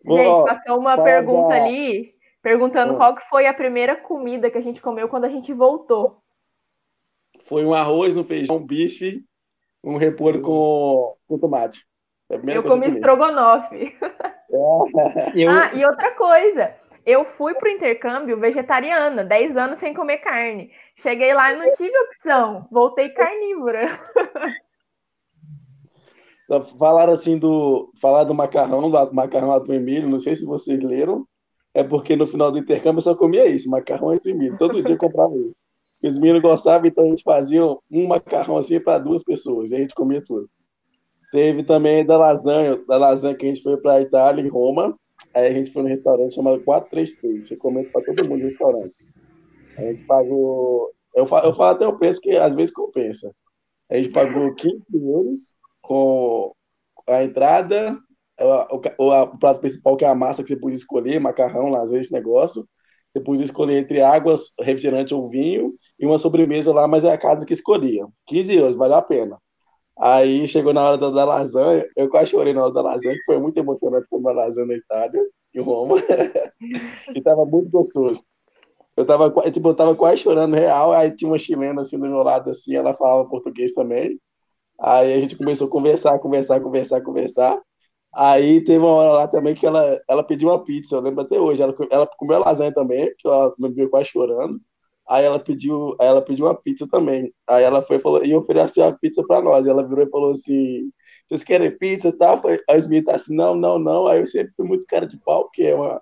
[0.06, 2.98] Gente, passou uma pergunta ali, perguntando Hum.
[2.98, 6.22] qual que foi a primeira comida que a gente comeu quando a gente voltou.
[7.46, 9.24] Foi um arroz, um feijão, um bife,
[9.84, 11.86] um repolho com, com tomate.
[12.30, 13.96] Eu comi estrogonofe.
[15.36, 16.76] Eu, Ah, e outra coisa,
[17.06, 20.72] eu fui pro intercâmbio vegetariana, 10 anos sem comer carne.
[20.96, 23.88] Cheguei lá e não tive opção, voltei carnívora.
[26.78, 27.92] Falaram assim do.
[28.02, 31.26] Falar do macarrão, do macarrão atum e milho, não sei se vocês leram.
[31.74, 34.58] É porque no final do intercâmbio eu só comia isso, macarrão e milho.
[34.58, 35.56] Todo dia eu comprava isso.
[36.04, 39.78] Os meninos gostavam, então a gente fazia um macarrão assim para duas pessoas, e a
[39.80, 40.50] gente comia tudo.
[41.32, 44.96] Teve também da lasanha, da lasanha que a gente foi para Itália, em Roma.
[45.34, 47.50] Aí a gente foi num restaurante chamado 433.
[47.50, 48.94] Recomendo para todo mundo restaurante.
[49.78, 50.92] A gente pagou.
[51.16, 53.34] Eu falo, eu falo até o preço, que às vezes compensa.
[53.90, 56.54] A gente pagou 15 euros com
[57.08, 57.98] a entrada,
[58.40, 62.12] o, o, prato principal, que é a massa que você podia escolher, macarrão, lasanha, esse
[62.12, 62.68] negócio.
[63.14, 67.18] Você podia escolher entre águas, refrigerante ou vinho, e uma sobremesa lá, mas é a
[67.18, 68.08] casa que escolhia.
[68.26, 69.38] 15 euros, valeu a pena.
[70.00, 73.24] Aí chegou na hora da, da lasanha, eu quase chorei na hora da lasanha, que
[73.26, 75.22] foi muito emocionante comer uma lasanha na Itália,
[75.54, 75.98] em Roma,
[77.14, 78.24] e tava muito gostoso.
[78.98, 82.24] Eu tava, tipo, eu tava quase chorando real, aí tinha uma chilena assim do meu
[82.24, 84.20] lado, assim, ela falava português também.
[84.80, 87.60] Aí a gente começou a conversar, conversar, conversar, conversar.
[88.14, 91.40] Aí teve uma hora lá também que ela, ela pediu uma pizza, eu lembro até
[91.40, 91.64] hoje.
[91.64, 94.60] Ela, ela comeu lasanha também, que ela me viu quase chorando.
[95.08, 97.34] Aí ela pediu, aí ela pediu uma pizza também.
[97.48, 99.66] Aí ela foi falou, e ofereceu a pizza para nós.
[99.66, 100.92] E ela virou e falou assim:
[101.28, 102.42] vocês querem pizza e tal?
[102.70, 104.08] Aí os tá assim, não, não, não.
[104.08, 106.02] Aí eu sempre fui muito cara de pau, que é uma,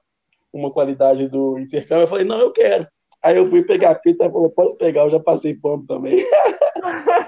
[0.53, 2.03] uma qualidade do intercâmbio.
[2.03, 2.88] Eu falei, não, eu quero.
[3.24, 6.26] Aí eu fui pegar a pizza, ela falou, pode pegar, eu já passei fome também.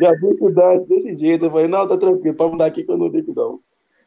[0.00, 1.46] já vi dá desse jeito.
[1.46, 3.60] Eu falei, não, tá tranquilo, pode mudar aqui que eu não ligo, não.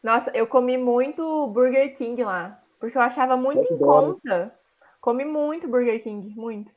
[0.03, 4.13] Nossa, eu comi muito Burger King lá, porque eu achava muito em Adoro.
[4.13, 4.53] conta.
[5.01, 6.71] Comi muito Burger King, muito.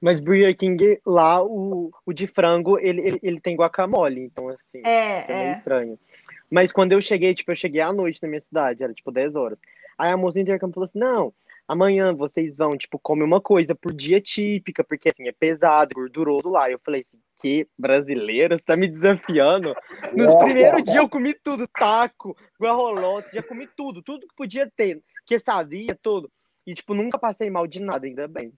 [0.00, 4.80] Mas Burger King lá, o, o de frango, ele, ele, ele tem guacamole, então assim,
[4.84, 5.52] É, é meio é.
[5.58, 5.98] estranho.
[6.50, 9.34] Mas quando eu cheguei, tipo, eu cheguei à noite na minha cidade, era tipo 10
[9.34, 9.58] horas.
[9.98, 11.32] Aí a moça do intercâmbio falou assim: não,
[11.66, 16.48] amanhã vocês vão, tipo, comer uma coisa por dia típica, porque assim, é pesado, gorduroso
[16.48, 16.70] lá.
[16.70, 19.74] Eu falei assim, que brasileira, você tá me desafiando?
[20.14, 25.02] No primeiro dia eu comi tudo, taco, guarrolote, já comi tudo, tudo que podia ter,
[25.26, 26.30] quesadilla, tudo.
[26.66, 28.52] E, tipo, nunca passei mal de nada, ainda bem.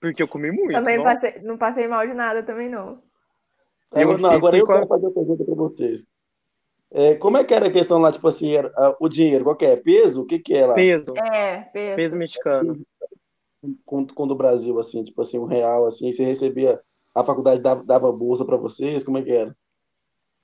[0.00, 0.72] Porque eu comi muito.
[0.72, 1.14] Também nossa.
[1.14, 3.02] passei, não passei mal de nada também, não.
[3.92, 6.04] Eu Agora, não, agora eu a- quero fazer uma pergunta para vocês.
[6.92, 9.56] É, como é que era a questão lá, tipo assim, era, ah, o dinheiro, qual
[9.56, 9.74] que é?
[9.76, 10.22] Peso?
[10.22, 10.74] O que que é lá?
[10.74, 11.96] Peso, É, peso.
[11.96, 12.80] peso mexicano.
[13.84, 16.80] Com, com do Brasil, assim, tipo assim, um real, assim, você recebia,
[17.14, 19.56] a faculdade dava, dava bolsa para vocês, como é que era?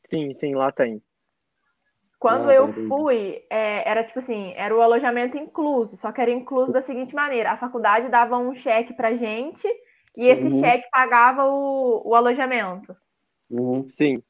[0.05, 1.03] Sim, sim, lá tem.
[2.21, 2.81] Quando Ah, tá, eu entendi.
[2.87, 7.15] fui, é, era tipo assim, era o alojamento incluso, só que era incluso da seguinte
[7.15, 9.67] maneira: a faculdade dava um cheque pra gente
[10.17, 10.61] e esse Uhum.
[10.61, 12.95] cheque pagava o, o alojamento.
[13.51, 13.89] Uhum.
[13.91, 14.23] Sim.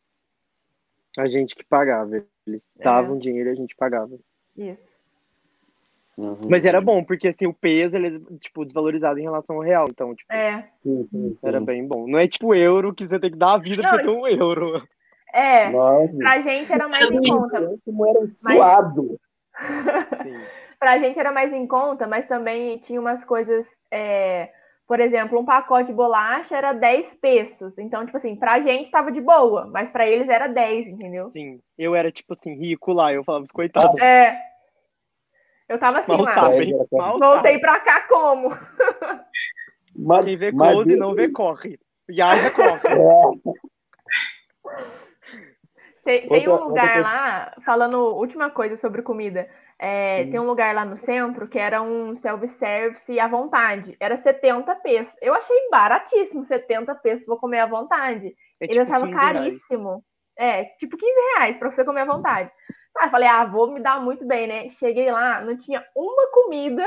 [1.17, 2.17] A gente que pagava.
[2.45, 2.83] Eles É.
[2.83, 4.19] davam dinheiro e a gente pagava.
[4.57, 5.00] Isso.
[6.17, 6.39] Uhum.
[6.49, 9.87] Mas era bom, porque assim, o peso, ele é, tipo, desvalorizado em relação ao real.
[9.89, 10.69] Então, tipo, É.
[11.45, 12.07] Era bem bom.
[12.07, 14.27] Não é tipo euro que você tem que dar a vida pra Não, ter um
[14.27, 14.83] euro.
[15.33, 15.71] É.
[15.71, 17.77] Nossa, Pra gente era mais em conta.
[17.85, 19.19] como era suado.
[20.23, 20.35] Sim.
[20.81, 23.67] Pra gente era mais em conta, mas também tinha umas coisas.
[23.93, 24.49] é,
[24.89, 27.79] por exemplo, um pacote de bolacha era 10 pesos.
[27.79, 31.31] Então, tipo assim, pra gente tava de boa, mas pra eles era 10, entendeu?
[31.33, 31.61] Sim.
[31.79, 33.13] Eu era, tipo assim, rico lá.
[33.13, 34.01] Eu falava, os coitados.
[34.01, 34.37] É.
[35.71, 36.35] Eu tava assim Mal lá.
[36.35, 36.75] sabem.
[36.75, 38.49] Era Mal Voltei pra cá como?
[39.97, 41.79] Mas, Quem vê mas close eu- não vê corre.
[42.09, 42.81] E haja corre.
[46.05, 49.49] Tem, tem Outra- um lugar lá, falando última coisa sobre comida.
[49.79, 50.31] é, Hum.
[50.31, 53.97] Tem um lugar lá no centro que era um self-service à vontade.
[54.01, 55.17] Era 70 pesos.
[55.23, 58.27] Eu achei baratíssimo, 70 pesos, vou comer à vontade.
[58.61, 59.37] É Ele tipo achava 15 reais.
[59.39, 60.05] caríssimo.
[60.39, 62.51] É, tipo 15 reais pra você comer à vontade.
[62.99, 64.69] Eu falei, ah, vou me dar muito bem, né?
[64.71, 66.85] Cheguei lá, não tinha uma comida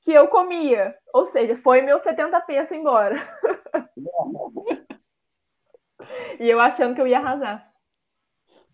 [0.00, 0.94] que eu comia.
[1.12, 3.16] Ou seja, foi meus 70 pesos embora.
[6.40, 7.66] e eu achando que eu ia arrasar.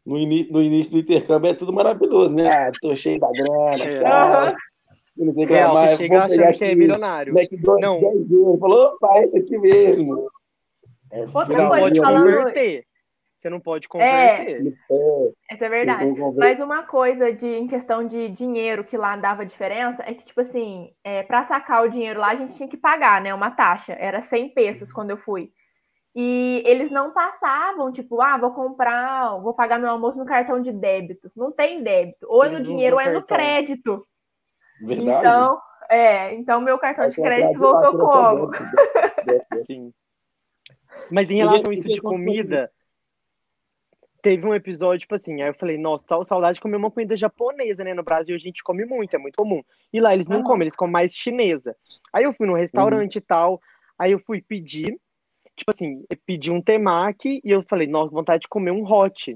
[0.05, 2.49] no, no início do intercâmbio é tudo maravilhoso, né?
[2.49, 4.01] Ah, tô cheio da grana, É.
[4.01, 4.49] cara.
[4.49, 4.57] Aham.
[5.17, 5.91] Não sei o que lá Real, mais.
[5.91, 7.37] você chega achando que é aqui milionário.
[7.37, 8.13] McDonald's Não.
[8.19, 8.61] 10 euros.
[8.61, 10.31] Falou, opa, é isso aqui mesmo.
[11.11, 12.85] É, Outra coisa, falando- converter.
[13.39, 14.77] Você não pode converter.
[14.91, 16.13] É, Essa é verdade.
[16.37, 20.41] Mas uma coisa de, em questão de dinheiro que lá dava diferença é que, tipo
[20.41, 23.33] assim, é, para sacar o dinheiro lá, a gente tinha que pagar, né?
[23.33, 23.93] Uma taxa.
[23.93, 25.53] Era 100 pesos quando eu fui.
[26.17, 30.73] E eles não passavam, tipo, ah, vou comprar, vou pagar meu almoço no cartão de
[30.73, 31.31] débito.
[31.37, 32.27] Não tem débito.
[32.29, 34.05] Ou é no dinheiro ou é no crédito.
[34.81, 35.11] verdade.
[35.11, 38.51] Então, é, então meu cartão Aí de crédito voltou como?
[39.65, 39.93] Sim.
[41.09, 42.69] Mas em relação a isso de comida,
[44.29, 47.17] teve um episódio, tipo assim, aí eu falei, nossa, tal saudade de comer uma comida
[47.17, 47.95] japonesa, né?
[47.95, 49.63] No Brasil a gente come muito, é muito comum.
[49.91, 50.45] E lá eles não Aham.
[50.45, 51.75] comem, eles comem mais chinesa.
[52.13, 53.59] Aí eu fui num restaurante e tal,
[53.99, 55.01] aí eu fui pedir,
[55.57, 59.35] tipo assim, pedi um temaki e eu falei, nossa, vontade de comer um hot.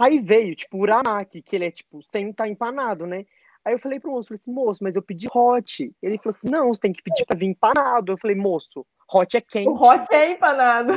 [0.00, 3.26] Aí veio, tipo, o uramaki, que ele é, tipo, sem estar empanado, né?
[3.62, 5.94] Aí eu falei pro moço, falei assim, moço, mas eu pedi hot.
[6.02, 8.10] Ele falou assim, não, você tem que pedir pra vir empanado.
[8.10, 9.68] Eu falei, moço, hot é quente.
[9.68, 10.92] O hot é empanado.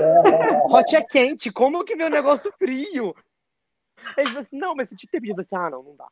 [0.70, 3.16] Hot é quente, como que o negócio frio?
[4.18, 5.41] Ele falou assim, não, mas você tinha que ter pedido.
[5.41, 6.07] Eu falei assim, ah, não, não dá.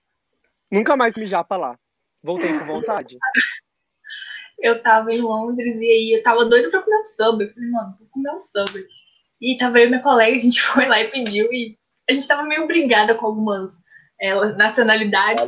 [0.72, 1.78] Nunca mais me japa lá.
[2.24, 3.18] Voltei com vontade.
[4.60, 7.44] eu tava em Londres e aí eu tava doida pra comer um sub.
[7.44, 8.86] Eu falei, mano, vou comer um sub.
[9.42, 11.78] E tava eu e minha colega, a gente foi lá e pediu e
[12.10, 13.72] a gente tava meio brigada com algumas
[14.20, 15.46] é, nacionalidades.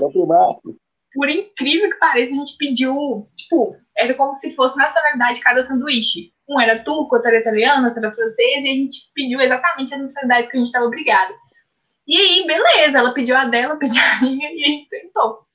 [1.14, 6.35] Por incrível que pareça, a gente pediu, tipo, era como se fosse nacionalidade cada sanduíche.
[6.48, 9.98] Um era turco, outro era italiano, outro era francês, e a gente pediu exatamente a
[9.98, 11.34] nacionalidade que a gente tava brigada.
[12.08, 15.46] E aí, beleza, ela pediu a dela, eu pedi a minha, e a gente sentou.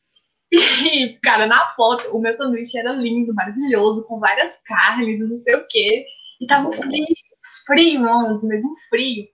[0.53, 5.55] E, cara, na foto, o meu sanduíche era lindo, maravilhoso, com várias carnes, não sei
[5.55, 6.05] o quê.
[6.41, 7.07] E tava frio,
[7.67, 9.29] frio, não, mesmo frio.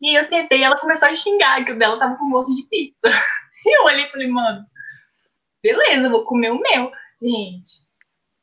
[0.00, 2.54] E aí eu sentei e ela começou a xingar, que o dela tava com gosto
[2.54, 3.08] de pizza.
[3.64, 4.66] E eu olhei e falei, mano,
[5.62, 6.90] beleza, vou comer o meu.
[7.20, 7.74] Gente,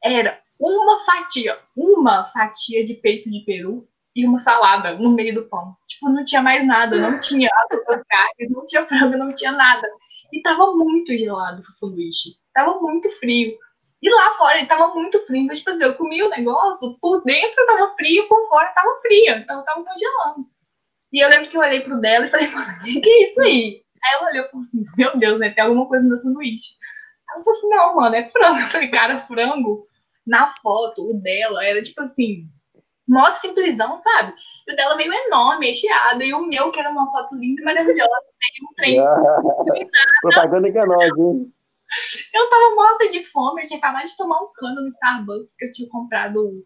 [0.01, 5.47] era uma fatia, uma fatia de peito de peru e uma salada no meio do
[5.47, 5.75] pão.
[5.87, 7.67] Tipo, não tinha mais nada, não tinha as
[8.07, 9.87] carnes, não tinha frango, não tinha nada.
[10.33, 12.35] E tava muito gelado o sanduíche.
[12.53, 13.57] Tava muito frio.
[14.01, 15.43] E lá fora tava muito frio.
[15.43, 19.35] Então, tipo assim, eu comi o negócio, por dentro tava frio, por fora tava frio.
[19.37, 20.47] Então tava congelando.
[21.11, 23.41] E eu lembro que eu olhei pro dela e falei, mano, o que é isso
[23.41, 23.83] aí?
[24.03, 25.49] Aí ela olhou e falou assim, meu Deus, né?
[25.51, 26.73] Tem alguma coisa no meu sanduíche.
[27.29, 28.59] Ela falou assim, não, mano, é frango.
[28.59, 29.87] Eu falei, cara, frango,
[30.25, 32.45] na foto, o dela era tipo assim,
[33.07, 34.33] mó simplesão, sabe?
[34.67, 37.65] E o dela veio enorme, recheado, e o meu, que era uma foto linda e
[37.65, 38.99] maravilhosa, veio um trem.
[40.21, 41.53] Propaganda enganosa, hein?
[42.31, 45.65] Eu tava morta de fome, eu tinha acabado de tomar um cano no Starbucks que
[45.65, 46.63] eu tinha comprado.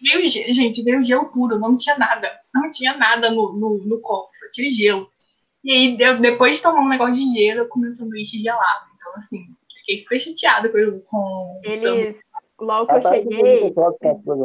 [0.00, 2.30] Veio, ge- gente, veio gelo puro, não tinha nada.
[2.54, 5.10] Não tinha nada no, no, no copo, só tinha gelo.
[5.64, 8.86] E aí, depois de tomar um negócio de gelo, eu comi um sanduíche gelado.
[8.94, 9.44] Então, assim,
[9.86, 11.60] fiquei super chateada com, com.
[11.64, 12.16] Eles,
[12.60, 13.74] logo que eu não cheguei,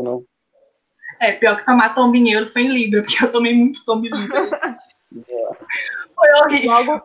[0.04, 0.24] não.
[1.20, 4.06] É, pior que tomar tombo em euro foi em Libra, porque eu tomei muito tombo
[4.06, 4.42] em Libra.
[5.12, 5.66] Nossa.
[6.16, 6.72] Foi horrível.
[6.72, 7.02] Logo,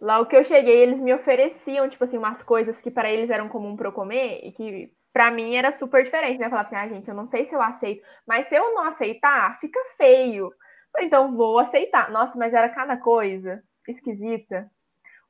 [0.00, 3.48] logo que eu cheguei, eles me ofereciam, tipo assim, umas coisas que para eles eram
[3.48, 6.46] comum para eu comer e que para mim era super diferente, né?
[6.46, 8.84] Eu falava assim, ah, gente, eu não sei se eu aceito, mas se eu não
[8.84, 10.50] aceitar, fica feio.
[10.92, 12.10] Falei, então vou aceitar.
[12.10, 14.70] Nossa, mas era cada coisa esquisita.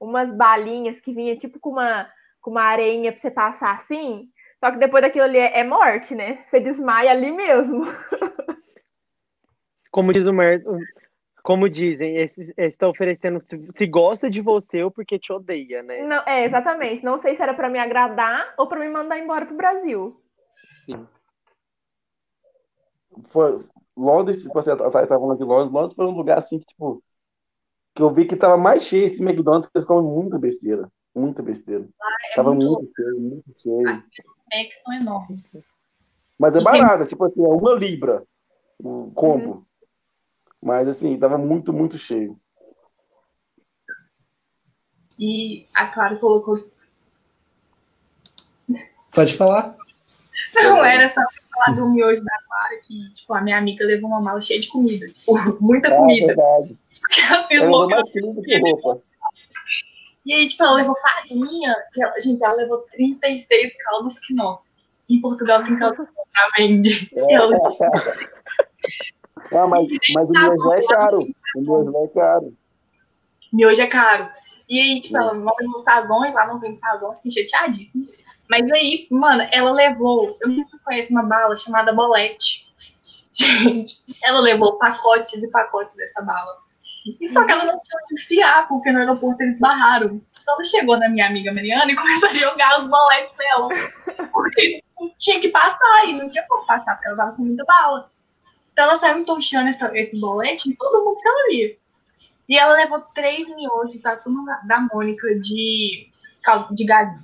[0.00, 2.08] Umas balinhas que vinha tipo com uma,
[2.40, 4.28] com uma areinha pra você passar assim.
[4.58, 6.44] Só que depois daquilo ali é, é morte, né?
[6.46, 7.84] Você desmaia ali mesmo.
[9.90, 10.62] Como diz o Mer...
[11.42, 16.02] Como dizem, esse está oferecendo se, se gosta de você ou porque te odeia, né?
[16.02, 17.04] Não, é, exatamente.
[17.04, 20.20] Não sei se era para me agradar ou para me mandar embora pro Brasil.
[20.84, 21.06] Sim.
[23.28, 23.60] Foi,
[23.96, 26.66] Londres, tipo assim, a Thaís tava falando de Londres, Londres foi um lugar assim que,
[26.66, 27.00] tipo,
[27.96, 30.92] que eu vi que tava mais cheio esse McDonald's, que eles comem muita besteira.
[31.14, 31.88] Muita besteira.
[32.32, 33.88] É tava muito muito cheio, muito cheio.
[33.88, 34.06] As
[34.52, 35.42] Macs são enormes.
[36.38, 38.22] Mas é E tem- barato, tipo assim, é uma libra
[38.78, 39.66] o combo.
[40.62, 42.38] Mas assim, tava muito, muito cheio.
[45.18, 46.70] E a Clara colocou.
[49.10, 49.74] Pode falar.
[50.54, 51.22] Não, era só
[51.64, 54.68] falar do miojo da Clara, que, tipo, a minha amiga levou uma mala cheia de
[54.68, 55.08] comida.
[55.08, 56.26] Tipo, muita Ah, comida.
[56.28, 56.76] verdade.
[57.00, 57.94] Porque ela fez louca.
[57.96, 59.02] mais comida que roupa.
[60.24, 61.74] E aí, tipo, ela levou farinha.
[61.92, 64.58] que ela- gente, ela levou 36 caldos que não.
[65.08, 67.08] Em Portugal tem caldo que não vende.
[67.14, 67.56] E ela-
[69.52, 71.28] Ah, mas, mas o miojo é caro.
[71.56, 72.56] O miojo é caro.
[73.52, 74.28] miojo é caro.
[74.68, 78.04] E aí, tipo, ela mora no Sazões, lá não tem Sazões, fiquei chateadíssima.
[78.48, 82.66] Mas aí, mano, ela levou, eu não sei se conhece uma bala chamada bolete.
[83.32, 86.58] Gente, ela levou pacotes e pacotes dessa bala.
[87.20, 90.20] E só que ela não tinha onde enfiar, porque no aeroporto eles barraram.
[90.42, 93.68] Então ela chegou na minha amiga Mariana e começou a jogar os boletes dela.
[94.32, 94.82] Porque
[95.18, 98.10] tinha que passar, e não tinha como passar, porque ela tava com muita bala.
[98.72, 101.76] Então ela saiu entochando essa, esse bolete em todo mundo que ela via.
[102.48, 103.48] E ela levou três
[104.02, 106.08] pra turma da Mônica de,
[106.72, 107.22] de galinha.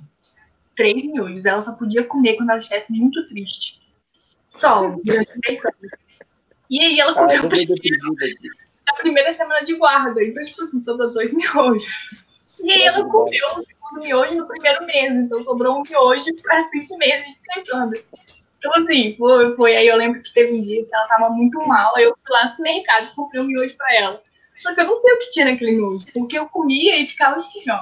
[0.75, 1.45] Três miojos.
[1.45, 3.81] Ela só podia comer quando ela estivesse muito triste.
[4.49, 5.89] Só, durante intercâmbio.
[6.69, 7.89] E aí ela Ah, comeu aqui.
[8.87, 10.21] na primeira semana de guarda.
[10.23, 12.09] Então, tipo assim, sobrou dois miojos.
[12.65, 15.13] E aí ela comeu o segundo miojo no primeiro mês.
[15.13, 17.97] Então sobrou um miojo para cinco meses de intercâmbio.
[18.57, 19.75] Então, assim, foi, foi.
[19.75, 21.95] Aí eu lembro que teve um dia que ela tava muito mal.
[21.95, 24.21] Aí eu fui lá no mercado e comprei um miojo pra ela.
[24.61, 27.35] Só que eu não sei o que tinha naquele miojo, porque eu comia e ficava
[27.35, 27.79] assim, ó.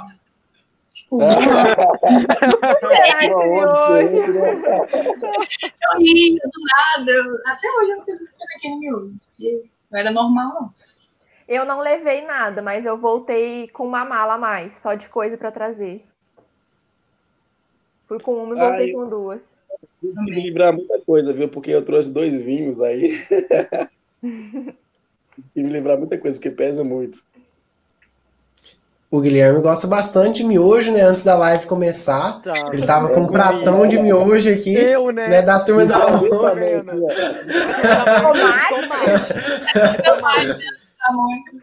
[2.79, 4.17] Será esse miojo?
[4.17, 6.61] Eu ria do
[6.97, 7.11] nada.
[7.11, 9.13] Eu- Até hoje eu não sei que tinha naquele miojo.
[9.37, 10.73] porque Não era normal, não.
[11.47, 15.37] Eu não levei nada, mas eu voltei com uma mala a mais, só de coisa
[15.37, 16.05] para trazer.
[18.07, 18.91] Fui com uma e voltei Ai.
[18.93, 19.41] com duas.
[19.99, 21.49] Tive que me livrar muita coisa, viu?
[21.49, 23.19] Porque eu trouxe dois vinhos aí.
[24.21, 24.75] Tive
[25.53, 27.21] que me livrar muita coisa, porque pesa muito.
[29.11, 31.01] O Guilherme gosta bastante de miojo, né?
[31.01, 32.41] Antes da live começar.
[32.41, 32.69] Tá.
[32.71, 35.27] Ele tava com um pratão de miojo aqui, Eu, né?
[35.27, 35.41] né?
[35.41, 36.81] Da turma da Eu Mônica.
[38.23, 40.21] Tomate?
[40.21, 40.45] Pai
[40.97, 41.61] tá muito.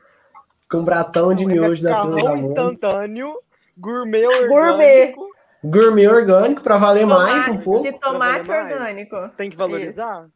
[0.71, 2.49] Com um pratão de miojo da turma da Mônica.
[2.49, 3.33] instantâneo,
[3.79, 4.49] gourmet orgânico.
[4.55, 5.15] Gourmet.
[5.65, 7.83] Gourmet orgânico pra valer mais um Tomate- pouco.
[7.85, 9.17] De tomate orgânico.
[9.37, 10.25] Tem que valorizar?
[10.25, 10.31] Isso,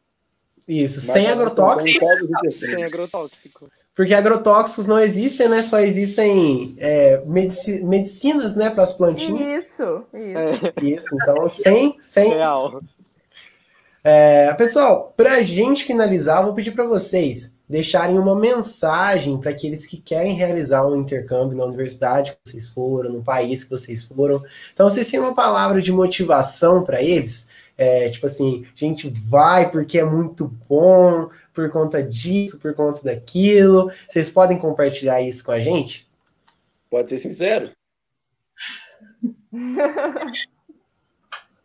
[0.67, 2.07] Mas sem agrotóxicos.
[2.07, 2.85] Sem terceiro.
[2.85, 3.69] agrotóxico.
[3.95, 5.61] Porque agrotóxicos não existem, né?
[5.61, 9.49] Só existem é, medici- medicinas, né, para as plantinhas.
[9.49, 9.67] Isso,
[10.13, 10.13] isso.
[10.13, 12.29] É, Isso, então sem, sem.
[12.29, 12.81] real.
[14.03, 19.49] É, pessoal, para a gente finalizar, eu vou pedir para vocês deixarem uma mensagem para
[19.51, 24.03] aqueles que querem realizar um intercâmbio na universidade que vocês foram, no país que vocês
[24.03, 24.43] foram.
[24.73, 27.47] Então, vocês têm uma palavra de motivação para eles?
[27.77, 33.01] É, tipo assim, a gente vai porque é muito bom, por conta disso, por conta
[33.03, 33.89] daquilo.
[34.07, 36.07] Vocês podem compartilhar isso com a gente?
[36.89, 37.71] Pode ser sincero?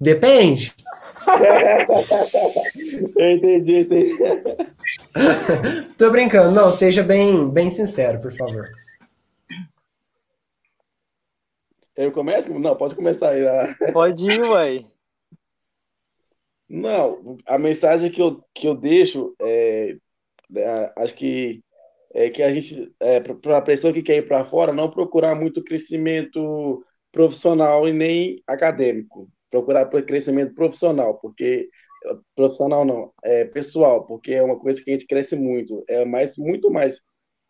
[0.00, 0.74] Depende.
[3.16, 4.16] Eu entendi, entendi.
[5.98, 6.52] Tô brincando.
[6.52, 8.68] Não, seja bem, bem sincero, por favor.
[11.94, 12.56] Eu começo?
[12.58, 13.46] Não, pode começar aí.
[13.46, 13.74] ah.
[13.92, 14.84] Pode ir, ué.
[16.68, 19.96] Não, a mensagem que eu, que eu deixo é,
[20.56, 21.62] é, acho que
[22.14, 25.34] é que a gente, é, para a pessoa que quer ir para fora, não procurar
[25.36, 29.30] muito crescimento profissional e nem acadêmico.
[29.50, 31.70] Procurar crescimento profissional, porque
[32.36, 35.84] profissional não, é pessoal, porque é uma coisa que a gente cresce muito.
[35.88, 37.00] É mais, muito mais.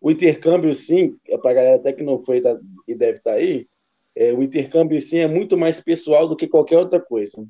[0.01, 2.59] O intercâmbio, sim, é para a galera até que não foi tá-
[2.89, 3.69] e deve estar aí,
[4.17, 7.45] é, o intercâmbio, sim, é muito mais pessoal do que qualquer outra coisa.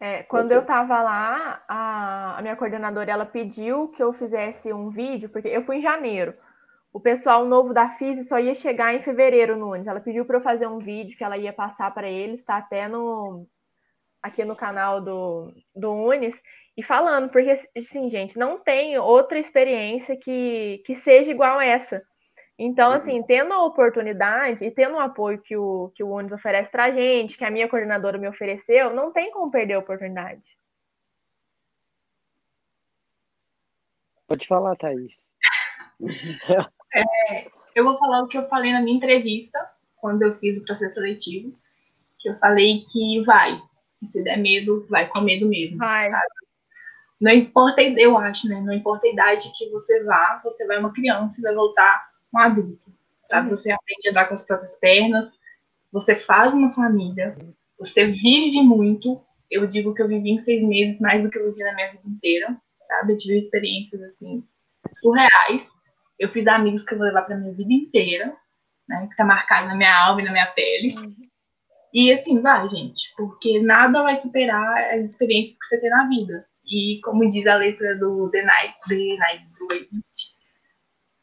[0.00, 4.90] É, quando eu estava lá, a, a, minha coordenadora ela pediu que eu fizesse um
[4.90, 6.34] vídeo, porque eu fui em janeiro.
[6.92, 9.86] O pessoal novo da FISI só ia chegar em fevereiro no Unis.
[9.86, 12.88] Ela pediu para eu fazer um vídeo que ela ia passar para eles, está até
[12.88, 13.46] no
[14.22, 16.40] aqui no canal do, do Unis,
[16.76, 22.02] e falando, porque assim, gente, não tem outra experiência que, que seja igual a essa.
[22.58, 26.72] Então, assim, tendo a oportunidade e tendo o apoio que o, que o Unis oferece
[26.72, 30.42] para a gente, que a minha coordenadora me ofereceu, não tem como perder a oportunidade.
[34.26, 35.12] Pode falar, Thaís.
[36.90, 39.58] É, eu vou falar o que eu falei na minha entrevista,
[39.96, 41.54] quando eu fiz o processo seletivo,
[42.18, 43.60] que eu falei que vai.
[44.02, 45.76] Se der medo, vai com medo mesmo.
[45.76, 46.10] Vai.
[46.10, 46.26] Sabe?
[47.20, 48.58] Não importa, eu acho, né?
[48.62, 52.38] Não importa a idade que você vá, você vai uma criança e vai voltar um
[52.38, 52.92] adulto,
[53.26, 53.50] sabe?
[53.50, 53.56] Uhum.
[53.56, 55.40] Você aprende a andar com as próprias pernas,
[55.92, 57.36] você faz uma família,
[57.78, 59.20] você vive muito.
[59.50, 61.92] Eu digo que eu vivi em seis meses mais do que eu vivi na minha
[61.92, 62.56] vida inteira,
[62.86, 63.12] sabe?
[63.12, 64.44] Eu tive experiências, assim,
[65.00, 65.70] surreais.
[66.18, 68.36] Eu fiz amigos que eu vou levar pra minha vida inteira,
[68.88, 69.06] né?
[69.10, 70.96] Que tá marcado na minha alma e na minha pele.
[70.98, 71.28] Uhum.
[71.94, 76.46] E assim, vai, gente, porque nada vai superar as experiências que você tem na vida.
[76.66, 80.37] E como diz a letra do The Night, The Night do Eight,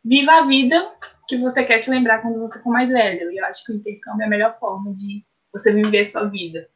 [0.06, 0.94] viva a vida
[1.28, 3.32] que você quer se lembrar quando você for mais velho.
[3.32, 6.26] E eu acho que o intercâmbio é a melhor forma de você viver a sua
[6.26, 6.70] vida.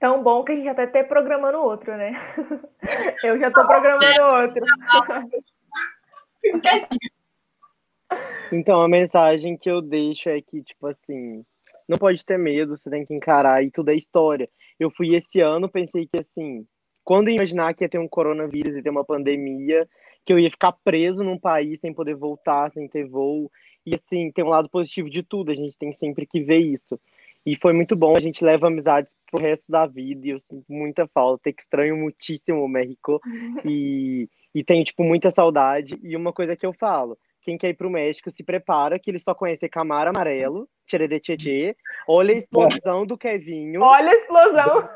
[0.00, 2.12] Tão bom que a gente já tá até programando outro, né?
[3.22, 4.64] Eu já tô programando outro.
[8.50, 11.44] Então, a mensagem que eu deixo é que, tipo assim,
[11.88, 14.48] não pode ter medo, você tem que encarar e tudo é história.
[14.78, 16.66] Eu fui esse ano, pensei que, assim,
[17.04, 19.88] quando imaginar que ia ter um coronavírus e ter uma pandemia,
[20.24, 23.50] que eu ia ficar preso num país sem poder voltar, sem ter voo.
[23.84, 26.98] E assim, tem um lado positivo de tudo, a gente tem sempre que ver isso.
[27.44, 30.64] E foi muito bom, a gente leva amizades pro resto da vida e eu sinto
[30.68, 33.20] muita falta, que estranho muitíssimo o México
[33.66, 35.98] e, e tenho, tipo, muita saudade.
[36.02, 39.18] E uma coisa que eu falo, quem quer ir pro México se prepara que ele
[39.18, 43.82] só conhece Camaro Amarelo, Tcherere Tchê, olha a explosão do Kevinho.
[43.82, 44.88] Olha a explosão!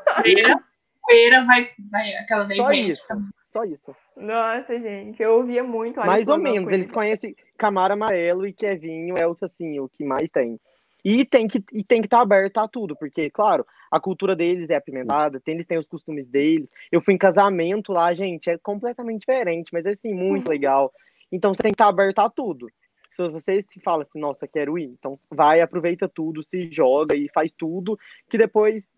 [1.01, 2.57] Poeira vai, vai aquela daí.
[2.57, 3.07] Só isso,
[3.49, 3.95] só isso.
[4.15, 5.99] Nossa, gente, eu ouvia muito.
[5.99, 10.29] Mais ou menos, eles conhecem Camaro Amarelo e Kevinho é o, assim, o que mais
[10.29, 10.59] tem.
[11.03, 14.35] E tem que e tem que estar tá aberto a tudo, porque, claro, a cultura
[14.35, 16.67] deles é apimentada, tem, eles têm os costumes deles.
[16.91, 20.53] Eu fui em casamento lá, gente, é completamente diferente, mas é assim, muito uhum.
[20.53, 20.91] legal.
[21.31, 22.67] Então você tem que estar tá aberto a tudo.
[23.09, 27.29] Se você se fala assim, nossa, quero ir, então vai, aproveita tudo, se joga e
[27.29, 27.97] faz tudo,
[28.29, 28.91] que depois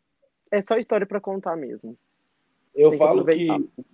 [0.52, 1.96] é só história para contar mesmo.
[2.74, 3.86] Eu falo que, que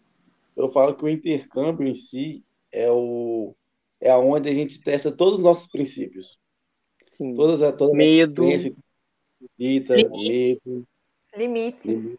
[0.56, 3.56] eu falo que o intercâmbio em si é o
[3.99, 6.38] é aonde a gente testa todos os nossos princípios.
[7.18, 7.36] Sim.
[7.36, 8.45] Todas, todas medo,
[9.58, 10.84] dita, medo, limites.
[11.36, 12.18] limites.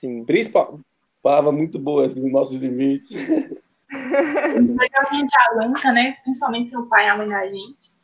[0.00, 0.24] Sim.
[0.24, 0.80] Principal,
[1.22, 3.12] palavra muito boa, assim, nossos limites.
[3.90, 6.16] Legal a gente aguenta, né?
[6.22, 7.98] Principalmente seu pai e a mãe da gente.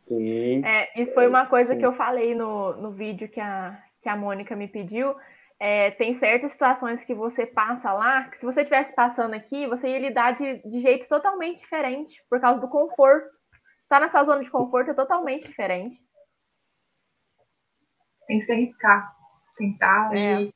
[0.00, 0.64] Sim.
[0.64, 1.78] É, isso foi uma coisa Sim.
[1.78, 5.14] que eu falei no, no vídeo que a, que a Mônica me pediu,
[5.60, 9.90] é, tem certas situações que você passa lá, que se você estivesse passando aqui, você
[9.90, 13.26] ia lidar de, de jeito totalmente diferente, por causa do conforto.
[13.82, 15.98] Estar tá na sua zona de conforto é totalmente diferente.
[18.26, 19.14] Tem que se arriscar,
[19.58, 20.42] tentar é.
[20.42, 20.54] e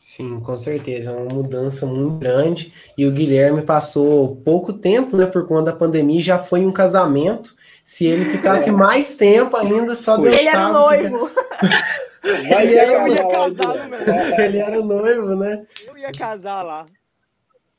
[0.00, 2.72] Sim, com certeza, é uma mudança muito grande.
[2.96, 6.72] E o Guilherme passou pouco tempo, né, por conta da pandemia, já foi em um
[6.72, 7.56] casamento.
[7.82, 8.72] Se ele ficasse é.
[8.72, 10.56] mais tempo ainda, só Deus ele sabe.
[10.56, 11.28] Era noivo.
[11.28, 12.05] Que...
[12.26, 15.66] ele, era eu ia casar, ele era noivo, né?
[15.86, 16.86] Eu ia casar lá.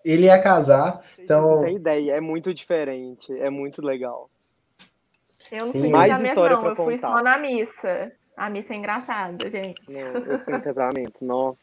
[0.06, 1.56] Ele ia casar, então...
[1.58, 4.30] Não tem ideia, é muito diferente, é muito legal.
[5.52, 5.82] Eu não Sim.
[5.82, 6.84] fui mais casamento, história não, eu contar.
[6.84, 8.12] fui só na missa.
[8.36, 9.82] A missa é engraçada, gente.
[9.90, 11.58] Não, eu fui em casamento, nossa.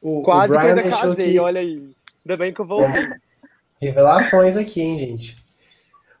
[0.00, 1.38] O, Quase o Brian que eu casei, que...
[1.40, 1.90] olha aí.
[2.24, 3.02] Ainda bem que eu voltei.
[3.02, 3.18] É.
[3.80, 5.36] Revelações aqui, hein, gente.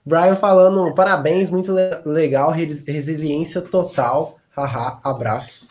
[0.04, 1.72] Brian falando, parabéns, muito
[2.04, 5.68] legal, resiliência total, haha, abraço.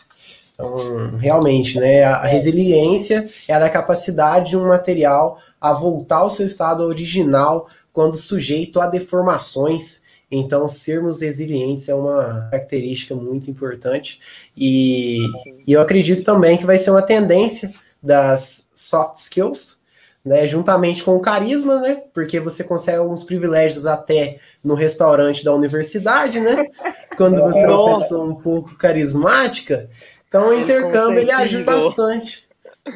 [0.52, 6.30] Então, realmente, né, a resiliência é a da capacidade de um material a voltar ao
[6.30, 10.02] seu estado original quando sujeito a deformações.
[10.30, 14.18] Então, sermos resilientes é uma característica muito importante
[14.56, 15.18] e,
[15.66, 17.72] e eu acredito também que vai ser uma tendência
[18.02, 19.77] das soft skills,
[20.24, 25.54] né, juntamente com o carisma, né, porque você consegue alguns privilégios até no restaurante da
[25.54, 26.66] universidade, né,
[27.16, 29.88] quando você é uma pessoa um pouco carismática.
[30.26, 32.46] Então, o intercâmbio ele ajuda bastante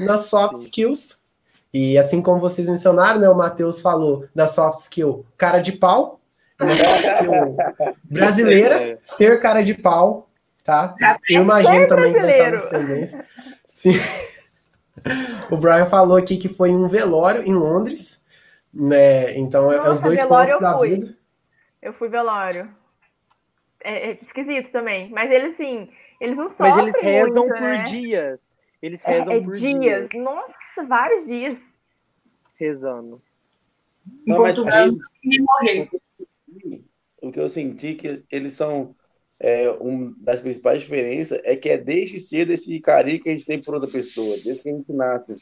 [0.01, 1.21] nas soft skills.
[1.73, 6.21] E assim como vocês mencionaram, né, o Matheus falou da soft skill cara de pau,
[6.61, 7.57] uma soft skill
[8.05, 10.29] brasileira, ser cara de pau,
[10.63, 10.95] tá?
[11.01, 13.25] É Eu imagino também que vai estar tendência.
[13.67, 13.95] Sim.
[15.51, 18.25] O Brian falou aqui que foi em um velório em Londres,
[18.73, 19.37] né?
[19.39, 20.91] Então é- é os Nossa, dois pontos eu da fui.
[20.91, 21.17] vida.
[21.81, 22.69] Eu fui velório.
[23.83, 25.11] É, é esquisito também.
[25.11, 25.89] Mas eles, sim,
[26.21, 27.83] eles não Mas sofrem eles rezam muito, por né?
[27.85, 28.49] dias.
[28.81, 30.11] Eles É, rezam é por dias.
[30.15, 31.59] Nossa, vários dias.
[32.59, 33.21] rezando.
[34.27, 34.65] Não, mas o
[37.33, 38.95] que eu senti que eles são
[39.45, 43.45] é, uma das principais diferenças é que é desde cedo esse carinho que a gente
[43.45, 45.35] tem por outra pessoa, desde que a gente nasce.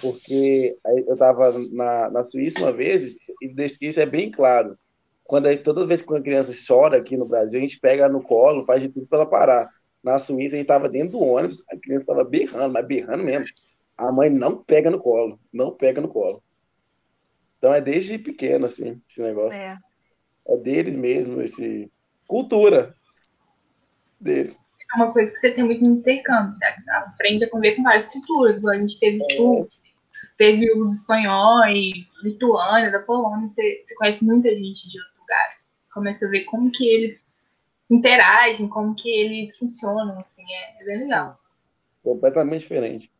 [0.00, 4.28] Porque aí eu estava na, na Suíça uma vez e desde que isso é bem
[4.28, 4.76] claro.
[5.22, 8.66] Quando toda vez que uma criança chora aqui no Brasil, a gente pega no colo,
[8.66, 9.70] faz de tudo para ela parar.
[10.02, 13.46] Na Suíça, a gente estava dentro do ônibus, a criança estava berrando, mas berrando mesmo.
[13.96, 16.42] A mãe não pega no colo, não pega no colo.
[17.56, 19.58] Então é desde pequeno, assim, esse negócio.
[19.58, 19.78] É.
[20.48, 21.88] É deles mesmo, esse
[22.26, 22.94] cultura
[24.24, 24.58] deles.
[24.94, 26.56] É uma coisa que você tem muito no intercâmbio.
[26.58, 28.64] Você aprende a conviver com várias culturas.
[28.64, 29.36] A gente teve É.
[29.36, 29.68] tu,
[30.36, 33.48] teve os espanhóis, Lituânia, da Polônia.
[33.48, 35.70] Você, você conhece muita gente de outros lugares.
[35.92, 37.24] Começa a ver como que eles
[37.90, 40.16] interagem, como que eles funcionam.
[40.18, 41.38] Assim, é, é bem legal.
[42.02, 43.10] Completamente diferente.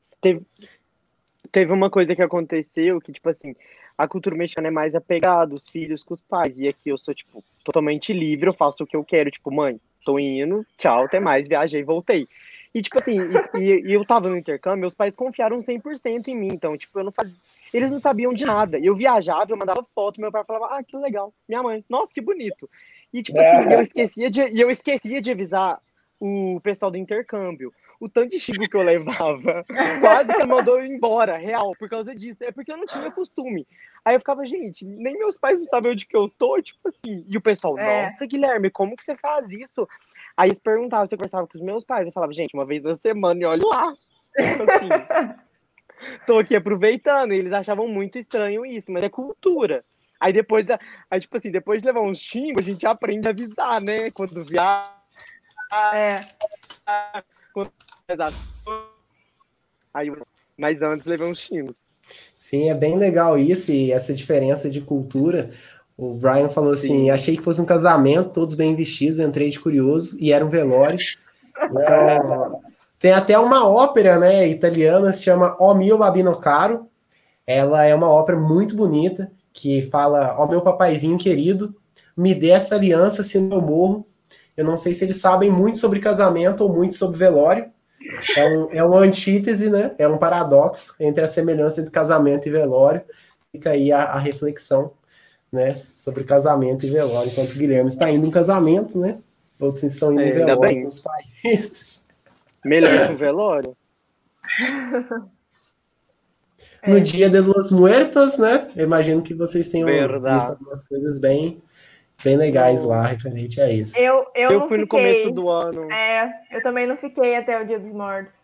[1.50, 3.54] Teve uma coisa que aconteceu que, tipo assim,
[3.96, 6.58] a cultura mexicana é mais apegada, os filhos com os pais.
[6.58, 9.30] E aqui eu sou, tipo, totalmente livre, eu faço o que eu quero.
[9.30, 12.26] Tipo, mãe, tô indo, tchau, até mais, viajei, voltei.
[12.74, 16.48] E, tipo assim, e, e- eu tava no intercâmbio, meus pais confiaram 100% em mim.
[16.52, 17.34] Então, tipo, eu não fazia.
[17.72, 18.78] Eles não sabiam de nada.
[18.78, 21.32] Eu viajava, eu mandava foto, meu pai falava, ah, que legal.
[21.48, 22.68] Minha mãe, nossa, que bonito.
[23.12, 25.80] E, tipo assim, eu esquecia de, eu esquecia de avisar
[26.20, 27.72] o pessoal do intercâmbio.
[28.00, 29.64] O tanto de xingo que eu levava,
[30.00, 32.42] quase que mandou eu embora, real, por causa disso.
[32.42, 33.66] É porque eu não tinha costume.
[34.04, 37.24] Aí eu ficava, gente, nem meus pais não sabem onde que eu tô, tipo assim.
[37.28, 38.02] E o pessoal, É.
[38.02, 39.88] nossa, Guilherme, como que você faz isso?
[40.36, 42.06] Aí eles perguntavam se eu conversava com os meus pais.
[42.06, 43.94] Eu falava, gente, uma vez na semana, e olha lá.
[44.36, 44.88] Tipo assim,
[46.26, 47.32] tô aqui aproveitando.
[47.32, 49.84] E eles achavam muito estranho isso, mas é cultura.
[50.20, 50.66] Aí depois,
[51.10, 54.10] aí, tipo assim, depois de levar um xingo, a gente aprende a avisar, né?
[54.10, 54.90] Quando viaja.
[55.92, 56.20] É.
[58.08, 58.36] Exato.
[59.92, 60.12] Aí,
[60.58, 61.80] mas antes levei uns xingos.
[62.34, 65.50] Sim, é bem legal isso e essa diferença de cultura.
[65.96, 67.10] O Brian falou assim: Sim.
[67.10, 70.98] achei que fosse um casamento, todos bem vestidos, entrei de curioso e era um velório.
[71.70, 72.60] Então,
[72.98, 76.88] tem até uma ópera, né, italiana, se chama O mio babino caro.
[77.46, 81.74] Ela é uma ópera muito bonita que fala: Ó meu papaizinho querido,
[82.16, 84.06] me dê essa aliança senão eu morro.
[84.56, 87.72] Eu não sei se eles sabem muito sobre casamento ou muito sobre velório.
[88.36, 89.94] É, um, é uma antítese, né?
[89.98, 93.02] É um paradoxo entre a semelhança entre casamento e velório.
[93.50, 94.92] Fica aí a, a reflexão,
[95.50, 95.82] né?
[95.96, 97.30] Sobre casamento e velório.
[97.30, 99.18] Enquanto o Guilherme está indo em casamento, né?
[99.58, 100.84] Outros estão indo em É, velórios bem.
[100.84, 102.02] nos países.
[102.64, 103.76] Melhor que o velório?
[106.86, 107.00] No É.
[107.00, 108.68] dia de los muertos, né?
[108.76, 110.36] Eu imagino que vocês tenham Verdade.
[110.36, 111.62] visto algumas coisas bem,
[112.24, 113.96] bem legais lá referente a isso.
[113.98, 114.86] Eu, eu, Eu fui no fiquei.
[114.86, 115.92] começo do ano.
[115.92, 118.36] É, eu também não fiquei até o Dia dos Mortos.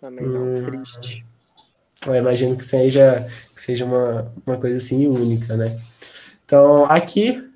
[0.00, 0.64] Também não, Hum.
[0.84, 1.26] triste.
[2.06, 5.78] Eu imagino que seja, que seja uma, uma coisa assim única, né?
[6.46, 7.46] Então, aqui,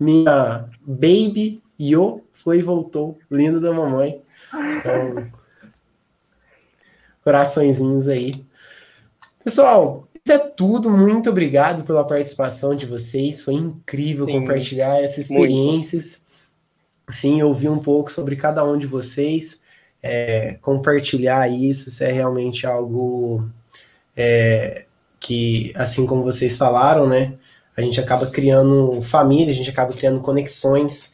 [0.00, 4.18] minha baby Yo foi e voltou, linda da mamãe.
[4.52, 5.30] Então,
[7.22, 8.44] coraçõezinhos aí.
[9.44, 10.90] Pessoal, é tudo.
[10.90, 13.42] Muito obrigado pela participação de vocês.
[13.42, 16.22] Foi incrível Sim, compartilhar essas experiências.
[17.08, 19.60] Sim, ouvir um pouco sobre cada um de vocês.
[20.02, 23.48] é, compartilhar isso, isso é realmente algo
[24.16, 24.84] é,
[25.20, 27.34] que, assim como vocês falaram, né?
[27.76, 31.12] A gente acaba criando família, a gente acaba criando conexões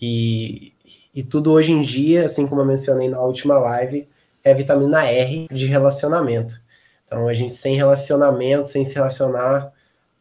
[0.00, 0.72] e,
[1.14, 4.08] e tudo hoje em dia, assim como eu mencionei na última live,
[4.42, 6.60] é vitamina R de relacionamento.
[7.10, 9.72] Então, a gente sem relacionamento, sem se relacionar,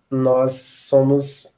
[0.10, 1.54] nós somos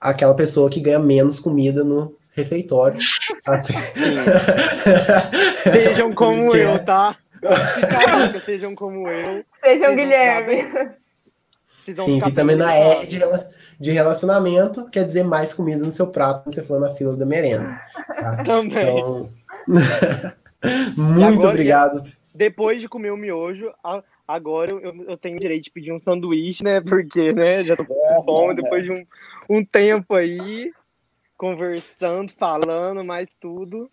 [0.00, 2.98] aquela pessoa que ganha menos comida no refeitório.
[3.46, 3.74] Assim.
[5.56, 7.14] Sejam como Porque- eu, tá?
[7.42, 9.44] Caraca, sejam como eu.
[9.62, 10.90] Sejam Guilherme.
[11.68, 12.66] Sim, vitamina
[13.02, 13.20] E de,
[13.78, 17.24] de relacionamento quer dizer mais comida no seu prato quando você for na fila da
[17.26, 17.78] merenda.
[17.94, 18.42] tá?
[18.42, 18.88] Também.
[18.88, 19.30] Então,
[20.96, 22.02] muito agora- obrigado.
[22.38, 23.72] Depois de comer o miojo,
[24.26, 26.80] agora eu, eu tenho direito de pedir um sanduíche, né?
[26.80, 29.04] Porque, né, já tô com fome depois de um,
[29.50, 30.70] um tempo aí,
[31.36, 33.90] conversando, falando, mais tudo.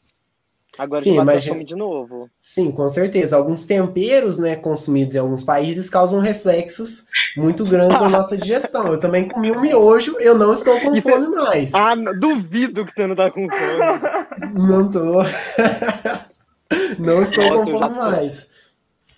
[0.77, 2.30] Agora Sim, imagina- fome de novo.
[2.38, 3.35] Sim, com certeza.
[3.35, 8.89] Alguns temperos, né, consumidos em alguns países causam reflexos muito grandes na nossa digestão.
[8.89, 11.73] Eu também comi um miojo, eu não estou com é- fome mais.
[11.73, 14.53] Ah, duvido que você não tá com fome.
[14.53, 15.23] Não tô.
[16.99, 17.79] não estou tô.
[17.89, 18.47] mais.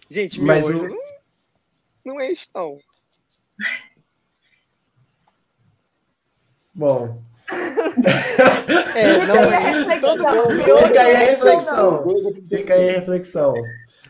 [0.10, 0.98] Gente, Mas miojo o- não,
[2.06, 2.78] não enche, não.
[6.74, 7.20] Bom,
[8.96, 10.00] É, não Fica aí a enche.
[10.02, 10.42] Todo reflexão.
[10.44, 12.44] mundo- Miojo fica aí a reflexão.
[12.48, 13.54] Fica aí a reflexão.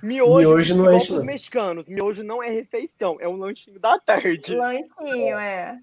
[0.03, 1.23] Miojo, Miojo não pros não.
[1.23, 1.87] mexicanos.
[1.87, 4.55] Miojo não é refeição, é um lanchinho da tarde.
[4.55, 5.77] Lanchinho, é.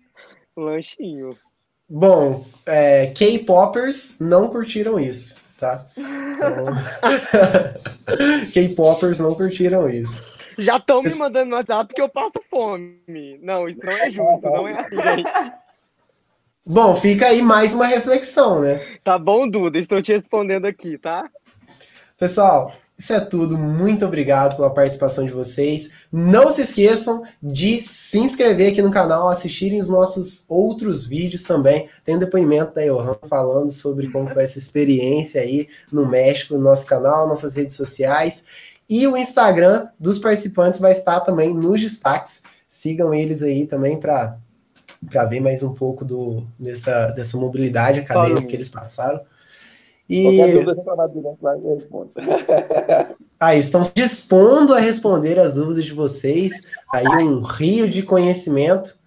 [0.57, 1.31] Lanchinho.
[1.89, 5.85] Bom, é, K-popers não curtiram isso, tá?
[5.97, 6.67] Então...
[8.53, 10.23] K-popers não curtiram isso.
[10.59, 13.39] Já estão me mandando no WhatsApp que eu passo fome.
[13.43, 15.53] Não, isso não é justo, não é assim, gente.
[16.67, 18.97] Bom, fica aí mais uma reflexão, né?
[19.03, 19.79] Tá bom, Duda?
[19.79, 21.29] Estou te respondendo aqui, tá?
[22.19, 23.59] Pessoal, isso é tudo.
[23.59, 26.07] Muito obrigado pela participação de vocês.
[26.13, 31.89] Não se esqueçam de se inscrever aqui no canal, assistirem os nossos outros vídeos também.
[32.05, 36.61] Tem um depoimento da Johan falando sobre como foi essa experiência aí no México, no
[36.61, 38.45] nosso canal, nossas redes sociais.
[38.89, 42.43] E o Instagram dos participantes vai estar também nos destaques.
[42.69, 44.39] Sigam eles aí também para
[45.29, 49.21] ver mais um pouco do, dessa, dessa mobilidade acadêmica que eles passaram.
[50.07, 50.75] Qualquer E dúvida,
[51.09, 53.05] direto lá e
[53.41, 56.53] aí estão se dispondo a responder as dúvidas de vocês.
[56.93, 58.99] Aí um rio de conhecimento.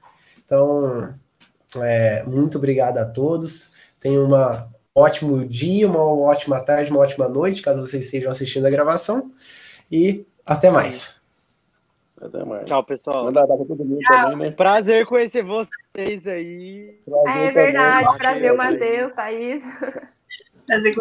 [0.43, 1.13] Então,
[1.77, 3.73] é, muito obrigado a todos.
[3.99, 8.71] Tenham um ótimo dia, uma ótima tarde, uma ótima noite, caso vocês estejam assistindo a
[8.71, 9.31] gravação.
[9.91, 11.21] E até mais.
[12.19, 12.65] Até mais.
[12.65, 13.31] Tchau, pessoal.
[13.31, 14.51] Pra todo mundo também, né?
[14.51, 16.97] Prazer conhecer vocês aí.
[17.05, 17.53] Prazer É também.
[17.53, 18.17] verdade.
[18.17, 19.63] Prazer, Matheus, Thaís.
[20.67, 20.93] Fazer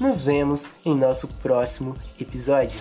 [0.00, 2.80] Nos vemos em nosso próximo episódio.